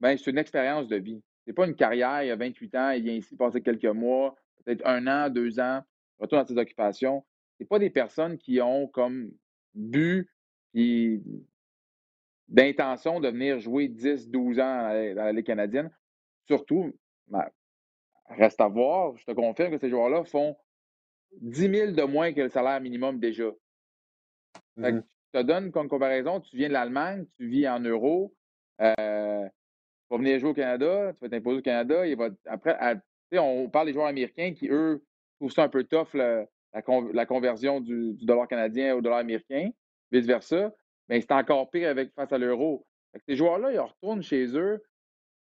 [0.00, 1.22] ben, c'est une expérience de vie.
[1.44, 4.34] Ce n'est pas une carrière, il a 28 ans, il vient ici passer quelques mois,
[4.64, 5.82] peut-être un an, deux ans,
[6.18, 7.24] retourne à ses occupations.
[7.60, 9.30] Ce pas des personnes qui ont comme
[9.74, 10.28] but
[10.72, 11.22] qui
[12.48, 15.90] d'intention de venir jouer 10, 12 ans dans la, Ligue canadienne.
[16.46, 16.92] Surtout,
[17.28, 17.46] ben,
[18.28, 20.56] reste à voir, je te confirme que ces joueurs-là font
[21.40, 23.50] 10 000 de moins que le salaire minimum déjà.
[24.76, 25.00] Mmh
[25.34, 28.34] je te donne comme comparaison, tu viens de l'Allemagne, tu vis en euros,
[28.82, 28.92] euh,
[29.48, 32.76] tu vas venir jouer au Canada, tu vas t'imposer au Canada, il va, après,
[33.38, 35.04] on parle des joueurs américains qui, eux,
[35.36, 39.70] trouvent ça un peu tough, la, conversion du, dollar canadien au dollar américain,
[40.10, 40.72] vice-versa,
[41.08, 42.86] mais c'est encore pire avec, face à l'euro.
[43.26, 44.82] Ces joueurs-là, ils retournent chez eux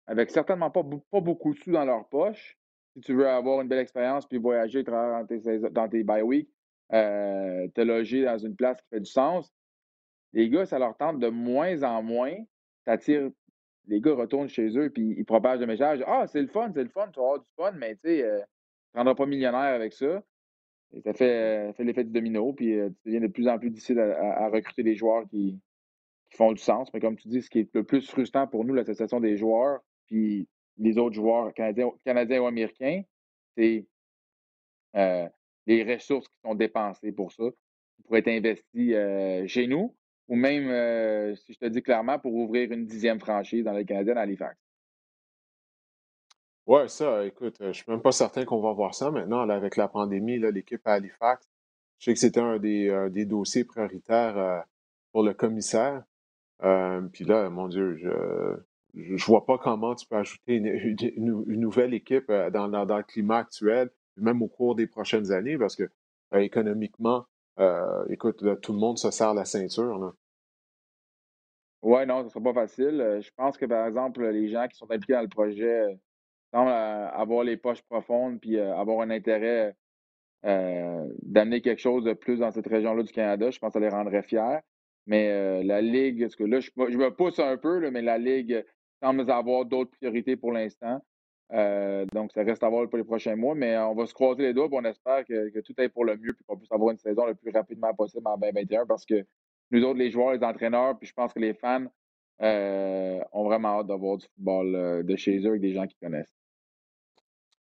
[0.07, 2.59] avec certainement pas, beaucoup de sous dans leur poche.
[2.95, 6.51] Si tu veux avoir une belle expérience puis voyager dans tes, dans tes bye weeks,
[6.93, 9.53] euh, te loger dans une place qui fait du sens,
[10.33, 12.35] les gars, ça leur tente de moins en moins.
[12.87, 13.31] Ça tire,
[13.87, 16.83] les gars retournent chez eux puis ils propagent le message Ah, c'est le fun, c'est
[16.83, 18.45] le fun, tu vas avoir du fun, mais tu sais, euh, tu
[18.95, 20.23] ne rendras pas millionnaire avec ça.
[21.05, 23.99] ça fait, fait l'effet du domino, puis euh, tu deviens de plus en plus difficile
[23.99, 25.59] à, recruter des joueurs qui,
[26.35, 26.91] font du sens.
[26.95, 29.81] Mais comme tu dis, ce qui est le plus frustrant pour nous, l'association des joueurs,
[30.07, 33.03] puis les autres joueurs canadiens, canadiens ou américains,
[33.55, 33.85] c'est
[34.97, 35.29] euh,
[35.67, 37.45] les ressources qui sont dépensées pour ça,
[37.97, 38.95] qui pourraient être investies
[39.47, 39.95] chez nous,
[40.29, 43.85] ou même, euh, si je te dis clairement, pour ouvrir une dixième franchise dans les
[43.85, 44.57] Canadiens à Halifax.
[46.67, 49.49] Oui, ça, écoute, euh, je ne suis même pas certain qu'on va voir ça maintenant.
[49.49, 51.49] avec la pandémie, l'équipe à Halifax,
[51.99, 54.61] je sais que c'était un des, dossiers prioritaires euh,
[55.13, 56.05] pour le commissaire.
[57.13, 58.09] Puis là, mon Dieu, je
[58.95, 63.91] ne vois pas comment tu peux ajouter une, nouvelle équipe dans, dans, le climat actuel,
[64.17, 65.91] même au cours des prochaines années, parce que
[66.33, 67.27] économiquement,
[68.09, 69.99] écoute, tout le monde se serre la ceinture.
[69.99, 70.13] Là.
[71.83, 73.01] Oui, non, ce ne sera pas facile.
[73.01, 75.99] Euh, je pense que, par exemple, les gens qui sont impliqués dans le projet
[76.53, 79.75] semble avoir les poches profondes puis avoir un intérêt
[80.43, 83.51] d'amener quelque chose de plus dans cette région-là du Canada.
[83.51, 84.59] Je pense que ça les rendrait fiers.
[85.07, 88.63] Mais la Ligue, que là, je, me pousse un peu, mais la Ligue
[89.03, 91.01] semble avoir d'autres priorités pour l'instant.
[91.51, 94.55] Donc, ça reste à voir pour les prochains mois, mais on va se croiser les
[94.55, 96.99] doigts et on espère que, tout aille pour le mieux et qu'on puisse avoir une
[96.99, 99.25] saison le plus rapidement possible en 2021 parce que
[99.71, 101.87] nous autres, les joueurs, les entraîneurs, puis je pense que les fans
[102.41, 106.35] ont vraiment hâte d'avoir du football de chez eux avec des gens qui connaissent.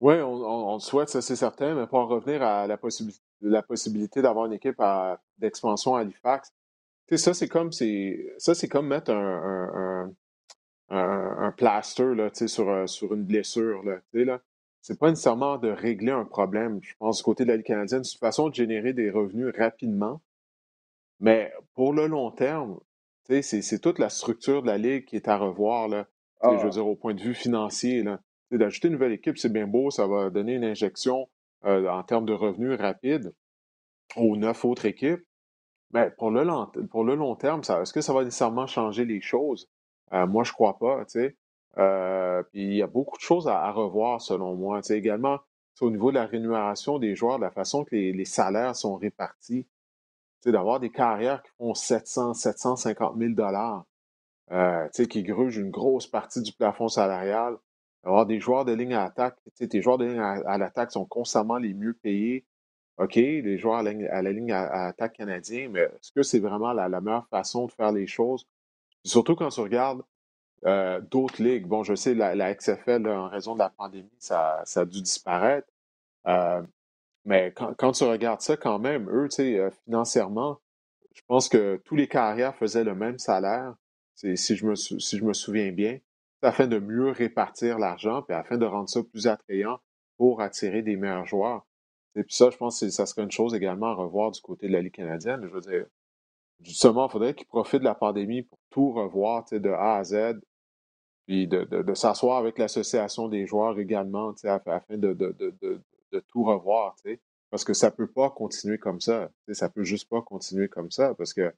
[0.01, 4.45] Oui, on, le souhaite, ça c'est certain, mais pour en revenir à la, possibilité, d'avoir
[4.45, 4.81] une équipe
[5.37, 6.53] d'expansion à Halifax,
[7.17, 7.71] ça c'est comme
[8.69, 10.11] comme mettre un,
[11.55, 13.83] plaster là, sur, euh, sur une blessure.
[13.83, 14.41] Là, là.
[14.81, 18.03] C'est pas nécessairement de régler un problème, je pense, du côté de la Ligue canadienne.
[18.03, 20.21] C'est une façon de générer des revenus rapidement.
[21.19, 22.79] Mais pour le long terme,
[23.41, 25.87] c'est toute la structure de la Ligue qui est à revoir.
[25.89, 26.07] Là,
[26.43, 26.69] Je veux ah.
[26.69, 28.03] dire, au point de vue financier.
[28.03, 28.21] Là.
[28.51, 31.29] D'ajouter une nouvelle équipe, c'est bien beau, ça va donner une injection
[31.65, 33.33] euh, en termes de revenus rapides
[34.15, 35.23] aux neuf autres équipes.
[35.91, 39.21] Mais pour le long, pour le long terme, est-ce que ça va nécessairement changer les
[39.21, 39.69] choses?
[40.13, 41.05] Euh, moi, je crois pas,
[41.77, 44.81] euh, puis il y a beaucoup de choses à, revoir, selon moi.
[44.81, 45.39] Tu également,
[45.81, 49.67] au niveau de la rémunération des joueurs, de la façon que les, salaires sont répartis.
[50.45, 53.85] d'avoir des carrières qui font 700, 750 000 dollars,
[55.09, 57.57] qui grugent une grosse partie du plafond salarial
[58.03, 59.37] avoir des joueurs de ligne à attaque.
[59.57, 62.45] tes joueurs de ligne à, l'attaque sont constamment les mieux payés.
[62.97, 66.89] OK, les joueurs à la, ligne à, attaque canadien, mais est-ce que c'est vraiment la,
[67.01, 68.45] meilleure façon de faire les choses?
[69.03, 70.01] Surtout quand tu regardes
[70.65, 71.65] euh, d'autres ligues.
[71.67, 75.67] Bon, je sais, la, XFL, en raison de la pandémie, ça, a dû disparaître.
[76.27, 76.61] Euh,
[77.25, 80.59] mais quand, tu regardes ça, quand même, eux, euh, financièrement,
[81.13, 83.75] je pense que tous les carrières faisaient le même salaire,
[84.15, 85.99] si je me, si je me souviens bien
[86.41, 89.79] afin de mieux répartir l'argent, puis afin de rendre ça plus attrayant
[90.17, 91.65] pour attirer des meilleurs joueurs.
[92.15, 94.67] Et puis ça, je pense que ça serait une chose également à revoir du côté
[94.67, 95.41] de la Ligue canadienne.
[95.43, 95.85] Je veux dire,
[96.61, 100.39] justement, il faudrait qu'ils profitent de la pandémie pour tout revoir de A à Z,
[101.25, 104.33] puis de, s'asseoir avec l'association des joueurs également,
[104.65, 106.95] afin de, de, tout revoir.
[107.51, 109.29] Parce que ça ne peut pas continuer comme ça.
[109.51, 111.13] Ça ne peut juste pas continuer comme ça.
[111.15, 111.53] Parce que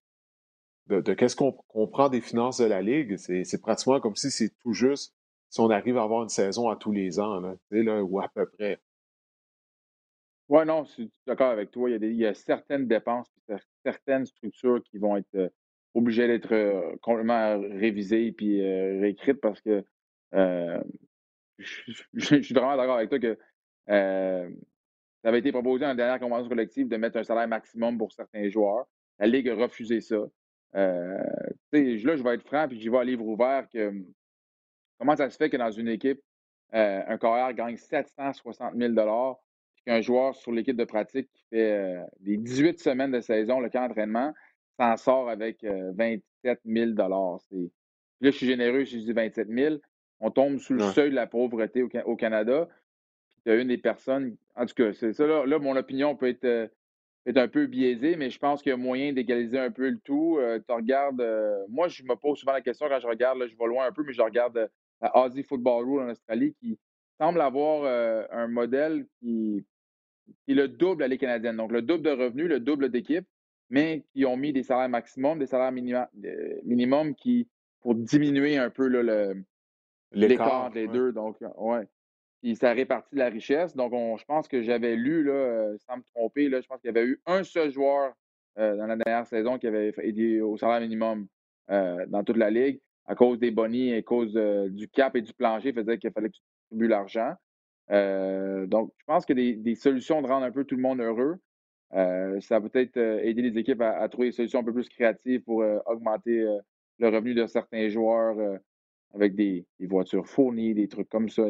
[0.87, 4.73] de, qu'est-ce qu'on comprend des finances de la Ligue, c'est pratiquement comme si c'est tout
[4.73, 5.13] juste
[5.51, 7.41] si on arrive à avoir une saison à tous les ans,
[7.71, 8.79] ou à peu près.
[10.51, 11.89] Oui, non, je suis d'accord avec toi.
[11.89, 13.31] Il y, a certaines dépenses,
[13.85, 15.47] certaines structures qui vont être euh,
[15.93, 19.81] obligées d'être euh, complètement révisées et euh, réécrites parce que
[21.57, 23.37] je, suis vraiment d'accord avec toi que
[23.87, 28.11] ça avait été proposé dans la dernière convention collective de mettre un salaire maximum pour
[28.11, 28.87] certains joueurs.
[29.19, 30.17] La Ligue a refusé ça.
[30.75, 31.17] Euh,
[31.71, 34.05] là, je vais être franc, puis j'y vais à livre ouvert que hum,
[34.99, 36.19] comment ça se fait que dans une équipe,
[36.73, 39.50] euh, un carrière gagne 760 000 puis
[39.85, 43.69] qu'un joueur sur l'équipe de pratique qui fait euh, des 18 semaines de saison, le
[43.69, 44.33] camp d'entraînement,
[44.79, 47.37] s'en sort avec 27 000 Là,
[48.21, 49.75] je suis généreux, je dis 27 000
[50.19, 52.67] On tombe sous le seuil de la pauvreté au, Canada.
[53.29, 56.27] Puis tu as une des personnes, en tout cas, c'est ça, là, mon opinion peut
[56.27, 56.71] être
[57.27, 60.37] un peu biaisé, mais je pense qu'il y a moyen d'égaliser un peu le tout.
[60.39, 63.47] Euh, tu regardes, euh, moi, je me pose souvent la question quand je regarde, là,
[63.47, 64.67] je vais loin un peu, mais je regarde euh,
[65.01, 66.77] la Aussie Football Rule en Australie qui
[67.19, 67.85] semble avoir
[68.31, 69.63] un modèle qui,
[70.47, 71.57] est le double de la Ligue canadienne.
[71.57, 73.27] Donc, le double de revenus, le double d'équipes,
[73.69, 77.47] mais qui ont mis des salaires maximum, des salaires minimum qui,
[77.79, 78.87] pour diminuer un peu
[80.11, 81.11] l'écart entre les deux.
[81.11, 81.87] Donc, ouais.
[82.41, 83.75] Puis ça répartit la richesse.
[83.75, 86.87] Donc, je pense que j'avais lu, là, euh, sans me tromper, là, je pense qu'il
[86.87, 88.13] y avait eu un seul joueur
[88.57, 91.27] euh, dans la dernière saison qui avait aidé au salaire minimum
[91.69, 94.33] euh, dans toute la ligue à cause des bonnies, à cause
[94.69, 97.33] du cap et du plancher, faisait qu'il fallait que tu distribues l'argent.
[97.89, 101.37] Donc, je pense que des, des, solutions de rendre un peu tout le monde heureux.
[101.91, 105.63] ça va peut-être aider les équipes à, trouver des solutions un peu plus créatives pour
[105.85, 106.45] augmenter
[106.99, 108.37] le revenu de certains joueurs
[109.13, 111.43] avec des, des, voitures fournies, des trucs comme ça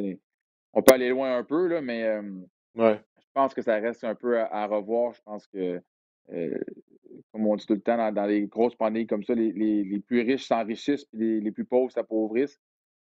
[0.73, 2.21] on peut aller loin un peu, là, mais
[3.31, 5.13] je pense que ça reste un peu à, revoir.
[5.13, 5.81] Je pense que,
[7.31, 10.47] comme on dit tout le temps, dans, les grosses pandémies comme ça, les, plus riches
[10.47, 12.59] s'enrichissent et les, plus pauvres s'appauvrissent.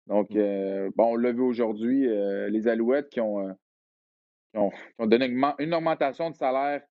[0.09, 0.89] Donc, mmh.
[0.95, 2.07] bon, on l'a vu aujourd'hui,
[2.49, 3.55] les Alouettes qui ont,
[4.55, 4.71] ont,
[5.05, 5.27] donné
[5.59, 6.81] une, augmentation de salaire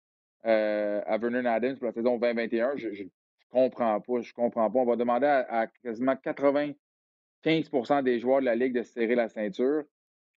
[0.45, 2.77] à Vernon Adams pour la saison 2021.
[2.77, 3.09] Je, ne
[3.51, 4.79] comprends pas, je comprends pas.
[4.79, 9.29] On va demander à, à quasiment 95% des joueurs de la Ligue de serrer la
[9.29, 9.85] ceinture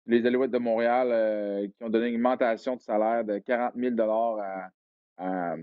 [0.07, 4.01] les Alouettes de Montréal euh, qui ont donné une augmentation de salaire de 40 000
[4.01, 4.71] à,
[5.19, 5.57] à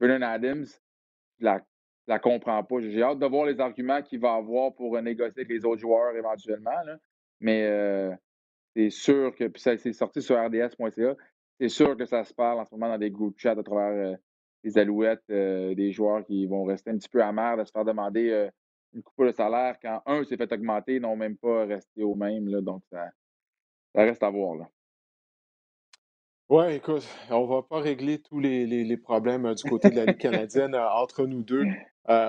[0.00, 0.66] Vernon Adams.
[1.38, 1.60] Je la,
[2.06, 2.80] la comprends pas.
[2.80, 6.14] J'ai hâte de voir les arguments qu'il va avoir pour négocier avec les autres joueurs
[6.16, 6.70] éventuellement.
[7.40, 8.14] Mais euh,
[8.74, 11.16] c'est sûr que, puis ça s'est sorti sur rds.ca,
[11.60, 14.16] c'est sûr que ça se parle en ce moment dans des groupes chat à travers
[14.62, 18.50] les alouettes, des joueurs qui vont rester un petit peu amers de se faire demander
[18.96, 22.48] une coupe de salaire quand un s'est fait augmenter, n'ont même pas resté au même.
[22.48, 23.10] Là, donc, ça,
[23.94, 24.56] ça reste à voir.
[24.56, 24.68] Là.
[26.48, 30.06] Oui, écoute, on ne va pas régler tous les, les, problèmes du côté de la
[30.06, 31.64] Ligue canadienne entre nous deux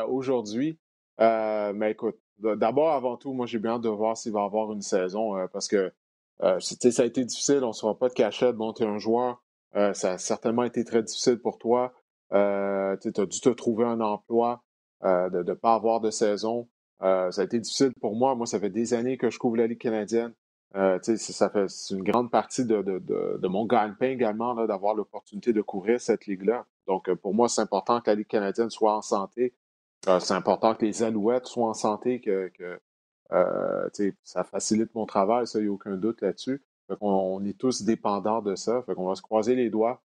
[0.08, 0.80] aujourd'hui.
[1.20, 4.82] mais écoute, d'abord, avant tout, moi, j'ai bien hâte de voir s'il va avoir une
[4.82, 5.92] saison parce que
[6.40, 7.64] ça a été difficile.
[7.64, 8.56] On ne sera pas de cachette.
[8.56, 9.44] Bon, tu es un joueur.
[9.94, 11.94] ça a certainement été très difficile pour toi.
[12.32, 14.64] tu as dû te trouver un emploi.
[15.04, 16.68] Euh, de ne pas avoir de saison.
[17.04, 18.34] Euh, ça a été difficile pour moi.
[18.34, 20.34] Moi, ça fait des années que je couvre la Ligue canadienne.
[20.76, 25.62] Euh, ça fait une grande partie de, de, de, mon gagne-pain également d'avoir l'opportunité de
[25.62, 26.66] couvrir cette ligue-là.
[26.88, 29.54] Donc, pour moi, c'est important que la Ligue canadienne soit en santé.
[30.04, 32.80] C'est important que les Alouettes soient en santé, que, que
[34.24, 36.62] ça facilite mon travail, ça, il n'y a aucun doute là-dessus.
[37.02, 38.84] On, est tous dépendants de ça.
[38.96, 40.02] Qu'on va se croiser les doigts,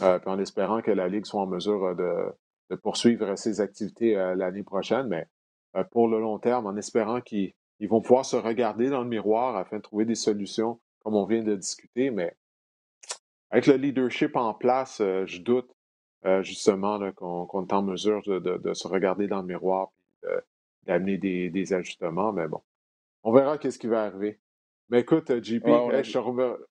[0.00, 2.32] en espérant que la Ligue soit en mesure de,
[2.76, 5.28] poursuivre ses activités euh, l'année prochaine, mais
[5.76, 9.56] euh, pour le long terme, en espérant qu'ils vont pouvoir se regarder dans le miroir
[9.56, 12.10] afin de trouver des solutions, comme on vient de discuter.
[12.10, 12.36] Mais
[13.50, 15.70] avec le leadership en place, euh, je doute
[16.42, 19.92] justement qu'on est en mesure de, se regarder dans le miroir
[20.24, 20.28] et
[20.84, 22.32] d'amener des, ajustements.
[22.32, 22.62] Mais bon,
[23.22, 24.40] on verra qu'est-ce qui va arriver.
[24.88, 26.64] Mais écoute, JP, je te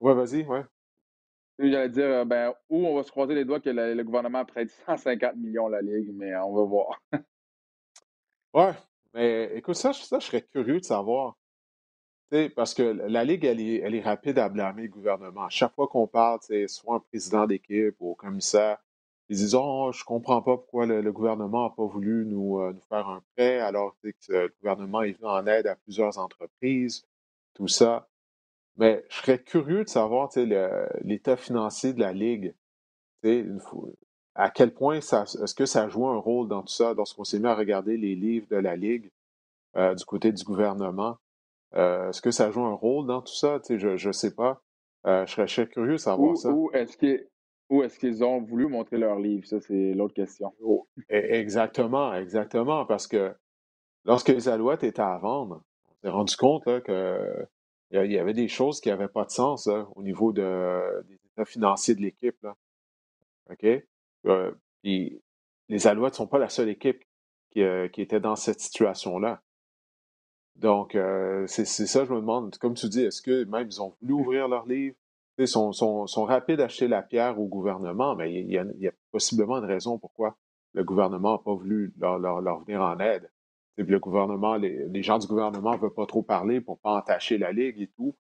[0.00, 0.64] Ouais, vas-y, ouais.
[1.58, 4.70] J'allais dire, euh, ben, où on va se croiser les doigts que le, gouvernement prête
[4.86, 7.02] 150 millions à la Ligue, mais on va voir.
[8.54, 8.74] ouais,
[9.12, 11.36] mais écoute, ça, ça, je serais curieux de savoir.
[12.54, 15.46] parce que la Ligue, elle est, elle est, rapide à blâmer le gouvernement.
[15.46, 16.38] À chaque fois qu'on parle,
[16.68, 18.78] soit un président d'équipe ou un commissaire,
[19.28, 22.82] ils disent Oh, je comprends pas pourquoi le, gouvernement n'a pas voulu nous, euh, nous,
[22.88, 27.06] faire un prêt alors que le gouvernement est venu en aide à plusieurs entreprises,
[27.54, 28.08] tout ça.
[28.76, 30.30] Mais je serais curieux de savoir
[31.02, 32.54] l'état financier de la Ligue.
[34.34, 36.94] À quel point ça, est-ce que ça joue un rôle dans tout ça?
[36.94, 39.10] Lorsqu'on s'est mis à regarder les livres de la Ligue
[39.76, 41.18] euh, du côté du gouvernement?
[41.74, 43.60] Euh, est-ce que ça joue un rôle dans tout ça?
[43.68, 44.62] je ne sais pas.
[45.06, 46.54] Euh, je, serais, curieux de savoir ça.
[46.72, 46.96] Est-ce
[47.98, 49.46] qu'ils ont voulu montrer leur livre?
[49.46, 50.52] Ça, c'est l'autre question.
[50.60, 52.86] Oh, e, exactement, exactement.
[52.86, 53.34] Parce que
[54.04, 57.46] lorsque les Alouettes étaient à vendre, on s'est rendu compte que
[57.90, 59.66] il y avait des choses qui n'avaient pas de sens
[59.96, 62.46] au niveau de, des états financiers de l'équipe.
[63.50, 63.66] OK?
[64.26, 64.52] Euh,
[64.82, 67.02] les Alouettes ne sont pas la seule équipe
[67.50, 69.42] qui, euh, était dans cette situation-là.
[70.56, 73.94] Donc, euh, c'est ça, je me demande, comme tu dis, est-ce que même ils ont
[74.00, 74.96] voulu ouvrir leur livre?
[75.46, 79.58] Sont, sont, sont, rapides à acheter la pierre au gouvernement, mais il y, a, possiblement
[79.58, 80.36] une raison pourquoi
[80.74, 83.30] le gouvernement n'a pas voulu leur, leur, venir en aide
[83.86, 87.38] le gouvernement, les, gens du gouvernement ne veulent pas trop parler pour ne pas entacher
[87.38, 88.16] la Ligue et tout.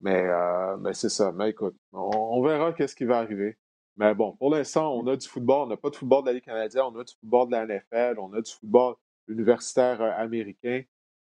[0.00, 1.32] Mais, euh, mais c'est ça.
[1.32, 3.58] Mais écoute, on, verra qu'est-ce qui va arriver.
[3.96, 5.64] Mais bon, pour l'instant, on a du football.
[5.64, 7.66] On n'a pas de football de la Ligue canadienne, on a du football de la
[7.66, 8.94] NFL, on a du football
[9.26, 10.82] universitaire euh, américain.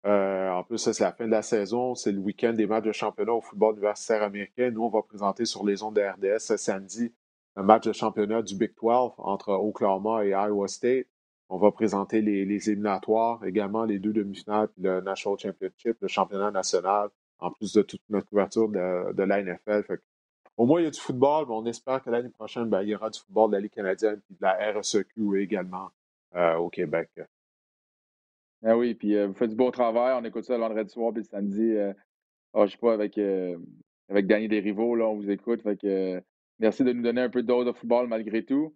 [0.06, 1.96] Euh, en plus, c'est la fin de la saison.
[1.96, 4.72] C'est le week-end des matchs de championnat au football universitaire américain.
[4.72, 7.14] Nous, on va présenter sur les ondes de RDS ce samedi
[7.56, 11.08] un match de championnat du Big 12 entre Oklahoma et Iowa State.
[11.50, 16.50] On va présenter les, éliminatoires, également les deux demi-finales, puis le National Championship, le championnat
[16.50, 19.84] national, en plus de toute notre couverture de, de la NFL.
[20.56, 22.90] au moins, il y a du football, mais on espère que l'année prochaine, ben, il
[22.90, 25.90] y aura du football de la Ligue canadienne et de la RSEQ également
[26.36, 27.10] euh, au Québec.
[28.64, 30.16] Ah oui, puis euh, vous faites du beau travail.
[30.20, 31.94] On écoute ça le vendredi soir, puis le samedi, euh,
[32.54, 33.18] oh, je sais pas, avec,
[34.10, 35.62] avec Danny Desrivaux, là, on vous écoute.
[35.62, 36.22] Fait que,
[36.60, 38.74] merci de nous donner un peu d'eau de football malgré tout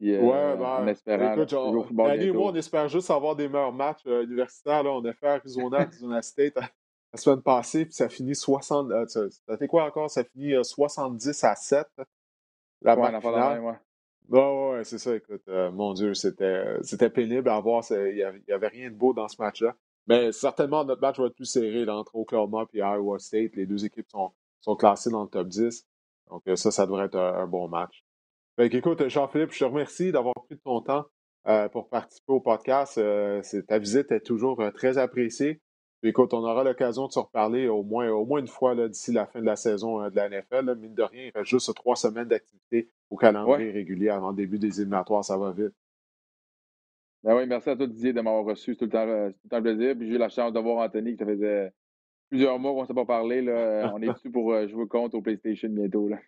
[0.00, 1.32] ouais, euh, ben, en espérant.
[1.32, 4.82] Écoute, genre, moi, on espère juste avoir des meilleurs matchs euh, universitaires.
[4.82, 4.90] Là.
[4.90, 8.90] On a fait Arizona, Arizona State la semaine passée, puis ça finit 60.
[8.90, 10.10] Euh, ça fait quoi encore?
[10.10, 11.86] Ça finit 70 à 7.
[12.82, 13.60] La ouais, finale.
[13.60, 13.74] ouais.
[14.28, 15.16] Ouais, ouais, c'est ça.
[15.16, 17.82] Écoute, mon Dieu, c'était pénible à voir.
[17.90, 18.14] Il
[18.46, 19.74] n'y avait, rien de beau dans ce match-là.
[20.06, 23.56] Mais certainement, notre match va être plus serré là, entre Oklahoma et Iowa State.
[23.56, 25.86] Les deux équipes sont, sont classées dans le top 10.
[26.30, 28.04] Donc, ça, ça devrait être un bon match.
[28.58, 31.06] Fait écoute, Jean-Philippe, je te remercie d'avoir pris ton temps
[31.46, 32.98] euh, pour participer au podcast.
[32.98, 35.62] Euh, ta visite est toujours euh, très appréciée.
[36.02, 39.26] Écoute, on aura l'occasion de se reparler au moins, au moins une fois d'ici la
[39.26, 40.74] fin de la saison de la NFL.
[40.76, 44.58] Mine de rien, il reste juste trois semaines d'activité au calendrier régulier avant le début
[44.58, 45.24] des éliminatoires.
[45.24, 45.74] Ça va vite.
[47.24, 48.74] Ben oui, merci à toi, Didier, de m'avoir reçu.
[48.74, 49.96] C'est tout, le temps, un plaisir.
[49.98, 51.72] j'ai eu la chance de voir Anthony, qui ça faisait
[52.28, 53.42] plusieurs mois qu'on ne s'est pas parlé.
[53.42, 53.90] Là.
[53.94, 56.08] on est ici pour jouer contre au PlayStation bientôt.
[56.08, 56.18] Là.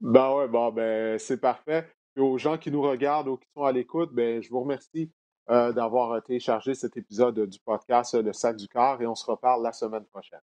[0.00, 1.86] Ben ouais, bon, ben c'est parfait.
[2.16, 5.10] Et aux gens qui nous regardent ou qui sont à l'écoute, ben, je vous remercie
[5.10, 9.62] euh, d'avoir téléchargé cet épisode du podcast Le Sac du Corps et on se reparle
[9.62, 10.40] la semaine prochaine.